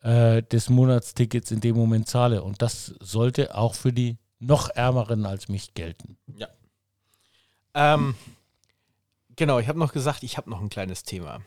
[0.00, 2.42] äh, des Monatstickets in dem Moment zahle.
[2.42, 6.16] Und das sollte auch für die noch Ärmeren als mich gelten.
[7.74, 8.14] Ähm,
[9.36, 11.40] genau, ich habe noch gesagt, ich habe noch ein kleines Thema.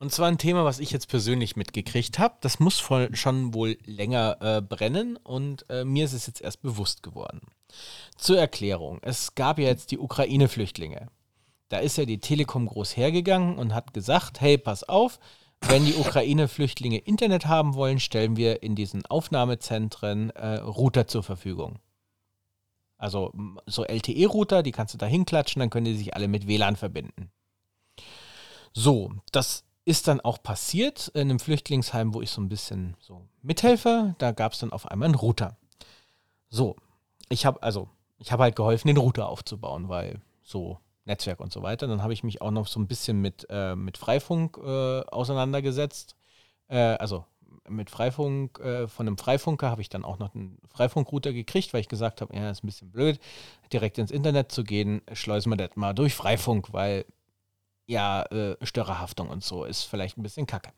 [0.00, 2.34] Und zwar ein Thema, was ich jetzt persönlich mitgekriegt habe.
[2.40, 6.62] Das muss voll, schon wohl länger äh, brennen und äh, mir ist es jetzt erst
[6.62, 7.42] bewusst geworden.
[8.16, 11.08] Zur Erklärung, es gab ja jetzt die Ukraine-Flüchtlinge.
[11.68, 15.20] Da ist ja die Telekom groß hergegangen und hat gesagt, hey, pass auf,
[15.68, 21.78] wenn die Ukraine-Flüchtlinge Internet haben wollen, stellen wir in diesen Aufnahmezentren äh, Router zur Verfügung.
[22.96, 23.34] Also
[23.66, 27.30] so LTE-Router, die kannst du da hinklatschen, dann können die sich alle mit WLAN verbinden.
[28.72, 33.26] So, das ist dann auch passiert in einem Flüchtlingsheim, wo ich so ein bisschen so
[33.42, 34.14] mithelfe.
[34.18, 35.56] Da gab es dann auf einmal einen Router.
[36.48, 36.76] So,
[37.28, 41.62] ich habe also, ich habe halt geholfen, den Router aufzubauen, weil so Netzwerk und so
[41.62, 41.86] weiter.
[41.86, 46.14] Dann habe ich mich auch noch so ein bisschen mit, äh, mit Freifunk äh, auseinandergesetzt.
[46.68, 47.24] Äh, also
[47.68, 51.80] mit Freifunk, äh, von einem Freifunker habe ich dann auch noch einen Freifunkrouter gekriegt, weil
[51.80, 53.20] ich gesagt habe, ja, ist ein bisschen blöd,
[53.72, 57.04] direkt ins Internet zu gehen, schleusen wir das mal durch Freifunk, weil
[57.90, 60.70] ja, äh, Störerhaftung und so ist vielleicht ein bisschen kacke.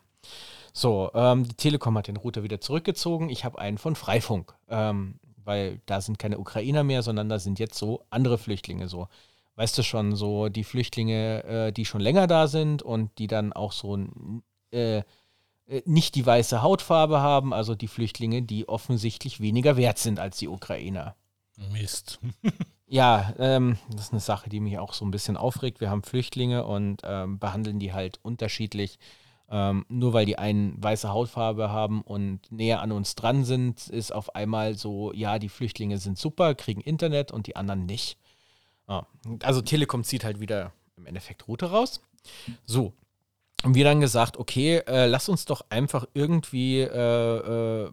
[0.72, 3.28] So, ähm, die Telekom hat den Router wieder zurückgezogen.
[3.28, 7.58] Ich habe einen von Freifunk, ähm, weil da sind keine Ukrainer mehr, sondern da sind
[7.58, 9.08] jetzt so andere Flüchtlinge so.
[9.56, 13.52] Weißt du schon, so die Flüchtlinge, äh, die schon länger da sind und die dann
[13.52, 13.98] auch so
[14.72, 15.02] äh,
[15.66, 20.38] äh, nicht die weiße Hautfarbe haben, also die Flüchtlinge, die offensichtlich weniger wert sind als
[20.38, 21.16] die Ukrainer.
[21.70, 22.18] Mist.
[22.92, 25.80] Ja, ähm, das ist eine Sache, die mich auch so ein bisschen aufregt.
[25.80, 28.98] Wir haben Flüchtlinge und ähm, behandeln die halt unterschiedlich.
[29.50, 34.12] Ähm, nur weil die einen weiße Hautfarbe haben und näher an uns dran sind, ist
[34.12, 38.18] auf einmal so, ja, die Flüchtlinge sind super, kriegen Internet und die anderen nicht.
[38.86, 39.06] Ah,
[39.42, 42.02] also Telekom zieht halt wieder im Endeffekt Route raus.
[42.66, 42.92] So.
[43.64, 47.90] Und wir dann gesagt, okay, äh, lass uns doch einfach irgendwie, äh, äh,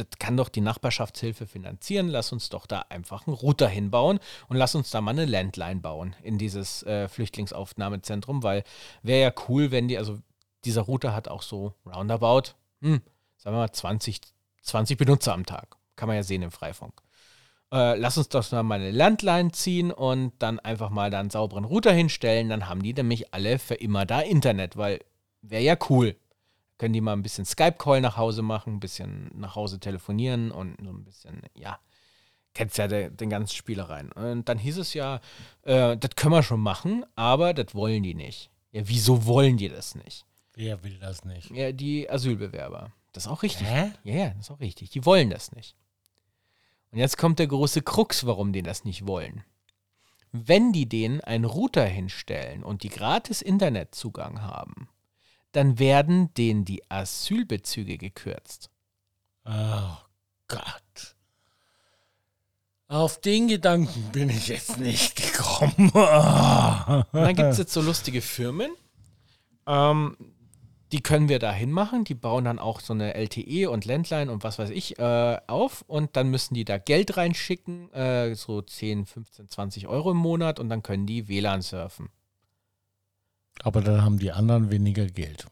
[0.00, 4.56] das kann doch die Nachbarschaftshilfe finanzieren, lass uns doch da einfach einen Router hinbauen und
[4.56, 8.64] lass uns da mal eine Landline bauen in dieses äh, Flüchtlingsaufnahmezentrum, weil
[9.02, 10.18] wäre ja cool, wenn die, also
[10.64, 13.00] dieser Router hat auch so roundabout, hm,
[13.36, 14.20] sagen wir mal 20,
[14.62, 15.76] 20 Benutzer am Tag.
[15.96, 17.02] Kann man ja sehen im Freifunk.
[17.72, 21.64] Äh, lass uns doch mal eine Landline ziehen und dann einfach mal da einen sauberen
[21.64, 22.48] Router hinstellen.
[22.48, 25.00] Dann haben die nämlich alle für immer da Internet, weil
[25.42, 26.16] wäre ja cool.
[26.78, 30.76] Können die mal ein bisschen Skype-Call nach Hause machen, ein bisschen nach Hause telefonieren und
[30.82, 31.78] so ein bisschen, ja,
[32.54, 34.12] kennst ja de, den ganzen Spielereien.
[34.12, 35.20] Und dann hieß es ja,
[35.62, 38.50] äh, das können wir schon machen, aber das wollen die nicht.
[38.72, 40.24] Ja, wieso wollen die das nicht?
[40.54, 41.50] Wer will das nicht?
[41.50, 42.92] Ja, die Asylbewerber.
[43.12, 43.66] Das ist auch richtig.
[43.66, 43.92] Hä?
[44.04, 44.90] Ja, ja, das ist auch richtig.
[44.90, 45.76] Die wollen das nicht.
[46.90, 49.44] Und jetzt kommt der große Krux, warum die das nicht wollen.
[50.32, 54.88] Wenn die denen einen Router hinstellen und die gratis Internetzugang haben,
[55.52, 58.70] dann werden denen die Asylbezüge gekürzt.
[59.44, 59.96] Oh
[60.48, 61.16] Gott.
[62.88, 65.90] Auf den Gedanken bin ich jetzt nicht gekommen.
[65.90, 68.70] Und dann gibt es jetzt so lustige Firmen,
[69.68, 70.16] ähm,
[70.92, 72.04] die können wir da hinmachen.
[72.04, 75.84] Die bauen dann auch so eine LTE und Landline und was weiß ich äh, auf.
[75.86, 80.58] Und dann müssen die da Geld reinschicken, äh, so 10, 15, 20 Euro im Monat.
[80.58, 82.08] Und dann können die WLAN surfen.
[83.62, 85.46] Aber dann haben die anderen weniger Geld.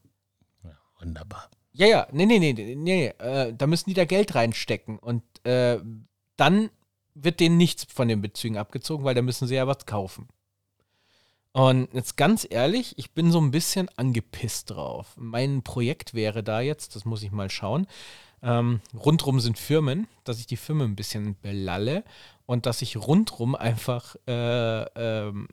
[0.65, 1.51] Ja, wunderbar.
[1.73, 3.07] Ja, ja, nee, nee, nee, nee.
[3.19, 4.99] Äh, da müssen die da Geld reinstecken.
[4.99, 5.79] Und äh,
[6.37, 6.71] dann
[7.15, 10.29] wird denen nichts von den Bezügen abgezogen, weil da müssen sie ja was kaufen.
[11.53, 15.15] Und jetzt ganz ehrlich, ich bin so ein bisschen angepisst drauf.
[15.17, 17.87] Mein Projekt wäre da jetzt, das muss ich mal schauen.
[18.43, 22.05] Ähm, rundrum sind Firmen, dass ich die Firmen ein bisschen belalle
[22.45, 25.49] und dass ich rundrum einfach äh, ähm,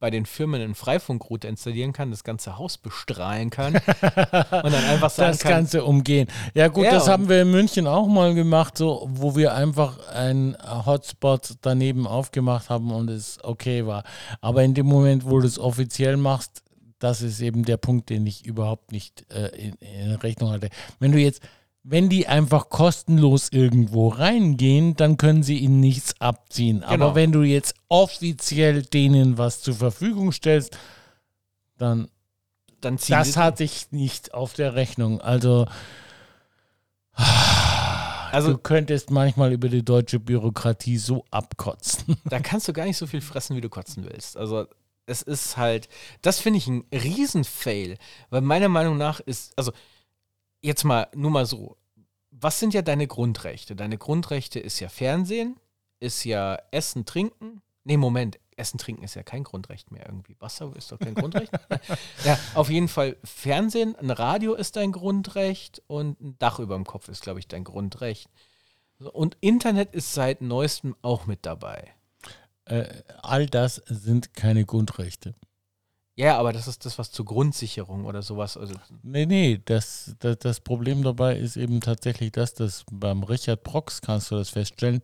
[0.00, 5.10] bei den Firmen einen Freifunkrouter installieren kann, das ganze Haus bestrahlen kann und dann einfach
[5.10, 6.26] sagen das kann, Ganze umgehen.
[6.54, 10.08] Ja gut, Ja, das haben wir in München auch mal gemacht, so wo wir einfach
[10.08, 14.04] einen Hotspot daneben aufgemacht haben und es okay war.
[14.40, 16.62] Aber in dem Moment, wo du es offiziell machst,
[16.98, 20.70] das ist eben der Punkt, den ich überhaupt nicht äh, in, in Rechnung hatte.
[20.98, 21.42] Wenn du jetzt,
[21.82, 26.80] wenn die einfach kostenlos irgendwo reingehen, dann können sie ihnen nichts abziehen.
[26.80, 26.92] Genau.
[26.92, 30.76] Aber wenn du jetzt offiziell denen was zur Verfügung stellst,
[31.78, 32.08] dann
[32.80, 35.20] dann ziehen das hatte ich nicht auf der Rechnung.
[35.20, 35.66] Also,
[37.14, 42.16] also du könntest manchmal über die deutsche Bürokratie so abkotzen.
[42.24, 44.36] da kannst du gar nicht so viel fressen, wie du kotzen willst.
[44.36, 44.66] Also
[45.06, 45.88] es ist halt,
[46.22, 47.98] das finde ich ein Riesenfail,
[48.30, 49.72] weil meiner Meinung nach ist, also
[50.62, 51.76] jetzt mal, nur mal so,
[52.30, 53.76] was sind ja deine Grundrechte?
[53.76, 55.58] Deine Grundrechte ist ja Fernsehen,
[55.98, 57.62] ist ja Essen, Trinken.
[57.84, 60.36] Nee, Moment, Essen, Trinken ist ja kein Grundrecht mehr irgendwie.
[60.38, 61.52] Wasser ist doch kein Grundrecht.
[62.24, 66.84] ja, auf jeden Fall Fernsehen, ein Radio ist dein Grundrecht und ein Dach über dem
[66.84, 68.28] Kopf ist, glaube ich, dein Grundrecht.
[68.98, 71.94] Und Internet ist seit neuestem auch mit dabei.
[72.66, 75.34] Äh, all das sind keine Grundrechte.
[76.20, 78.58] Ja, aber das ist das, was zur Grundsicherung oder sowas.
[78.58, 83.62] Also, Nee, nee, das, das, das Problem dabei ist eben tatsächlich das, dass beim Richard
[83.62, 85.00] Brox kannst du das feststellen.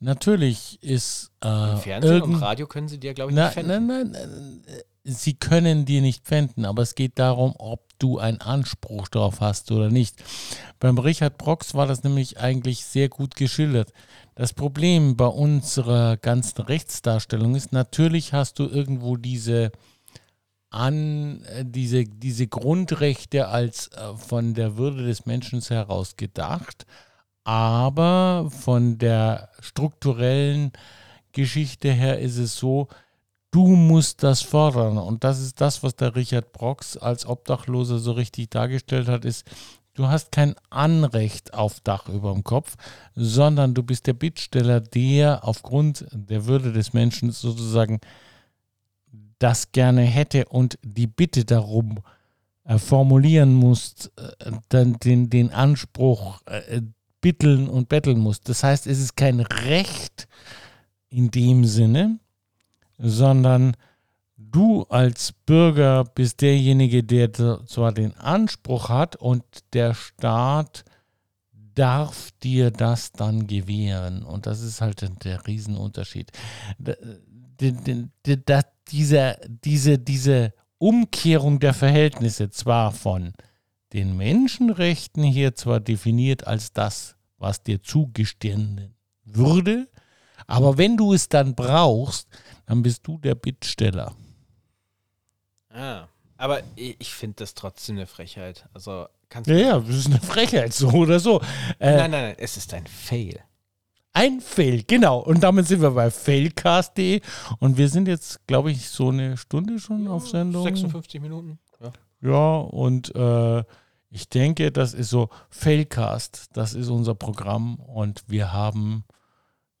[0.00, 3.86] Natürlich ist äh, Im Fernsehen und Radio können sie dir, glaube ich, Na, nicht finden.
[3.86, 8.40] nein, nein, äh, sie können dir nicht pfänden, aber es geht darum, ob du einen
[8.40, 10.16] Anspruch darauf hast oder nicht.
[10.80, 13.92] Beim Richard Brox war das nämlich eigentlich sehr gut geschildert.
[14.34, 19.70] Das Problem bei unserer ganzen Rechtsdarstellung ist, natürlich hast du irgendwo diese
[20.70, 26.86] an äh, diese, diese Grundrechte als äh, von der Würde des Menschen heraus gedacht,
[27.44, 30.72] aber von der strukturellen
[31.32, 32.88] Geschichte her ist es so,
[33.50, 34.98] du musst das fördern.
[34.98, 39.46] Und das ist das, was der Richard Brox als Obdachloser so richtig dargestellt hat, ist,
[39.94, 42.76] du hast kein Anrecht auf Dach über dem Kopf,
[43.14, 48.00] sondern du bist der Bittsteller, der aufgrund der Würde des Menschen sozusagen
[49.40, 51.98] das gerne hätte und die Bitte darum
[52.64, 56.82] äh, formulieren musst, äh, dann den, den Anspruch äh,
[57.20, 58.48] bitteln und betteln musst.
[58.48, 60.28] Das heißt, es ist kein Recht
[61.08, 62.20] in dem Sinne,
[62.98, 63.76] sondern
[64.36, 70.84] du als Bürger bist derjenige, der zwar den Anspruch hat und der Staat
[71.74, 74.22] darf dir das dann gewähren.
[74.22, 76.30] Und das ist halt der Riesenunterschied.
[76.78, 76.94] Da-
[78.90, 83.32] die- die- die- da- Diese, diese, diese Umkehrung der Verhältnisse zwar von
[83.92, 89.88] den Menschenrechten hier zwar definiert als das, was dir zugestanden würde,
[90.46, 92.28] aber wenn du es dann brauchst,
[92.66, 94.14] dann bist du der Bittsteller.
[95.68, 98.68] Ah, aber ich, finde das trotzdem eine Frechheit.
[98.72, 101.40] Also kannst Ja, ja, das ist eine Frechheit, so oder so.
[101.78, 103.40] Äh, Nein, nein, nein, es ist ein Fail.
[104.12, 105.20] Ein Fail, genau.
[105.20, 107.20] Und damit sind wir bei failcast.de
[107.58, 110.64] und wir sind jetzt, glaube ich, so eine Stunde schon auf Sendung.
[110.64, 111.58] 56 Minuten.
[111.80, 111.92] Ja.
[112.22, 113.64] Ja, und äh,
[114.10, 119.04] ich denke, das ist so Failcast, das ist unser Programm und wir haben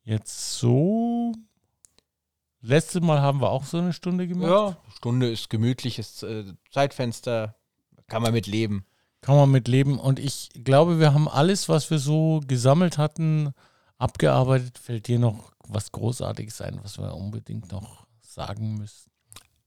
[0.04, 1.32] jetzt so.
[2.62, 4.50] Letztes Mal haben wir auch so eine Stunde gemacht.
[4.50, 7.56] ja, Stunde ist gemütliches äh, Zeitfenster,
[8.06, 8.84] kann man mit leben.
[9.22, 9.98] Kann man mit leben.
[9.98, 13.54] Und ich glaube, wir haben alles, was wir so gesammelt hatten,
[14.00, 14.78] abgearbeitet.
[14.78, 19.10] Fällt dir noch was Großartiges ein, was wir unbedingt noch sagen müssen?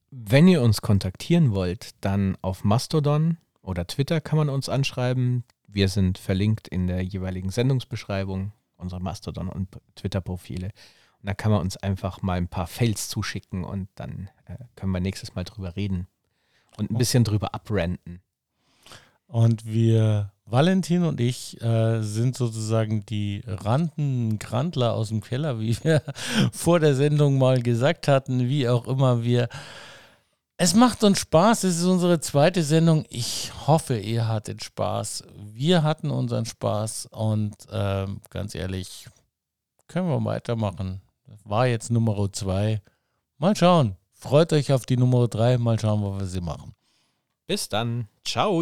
[0.09, 5.43] Wenn ihr uns kontaktieren wollt, dann auf Mastodon oder Twitter kann man uns anschreiben.
[5.67, 10.67] Wir sind verlinkt in der jeweiligen Sendungsbeschreibung, unsere Mastodon- und Twitter-Profile.
[10.67, 14.91] Und da kann man uns einfach mal ein paar Fails zuschicken und dann äh, können
[14.91, 16.07] wir nächstes Mal drüber reden
[16.77, 18.21] und ein bisschen drüber abrenten.
[19.33, 25.75] Und wir, Valentin und ich, äh, sind sozusagen die Randen, Grandler aus dem Keller, wie
[25.83, 26.03] wir
[26.51, 29.49] vor der Sendung mal gesagt hatten, wie auch immer wir.
[30.57, 33.05] Es macht uns Spaß, es ist unsere zweite Sendung.
[33.09, 35.23] Ich hoffe, ihr hattet Spaß.
[35.51, 39.07] Wir hatten unseren Spaß und ähm, ganz ehrlich,
[39.87, 41.01] können wir weitermachen.
[41.43, 42.83] War jetzt Nummer zwei.
[43.39, 43.95] Mal schauen.
[44.11, 45.57] Freut euch auf die Nummer drei.
[45.57, 46.75] Mal schauen, was wir sie machen.
[47.47, 48.07] Bis dann.
[48.23, 48.61] Ciao.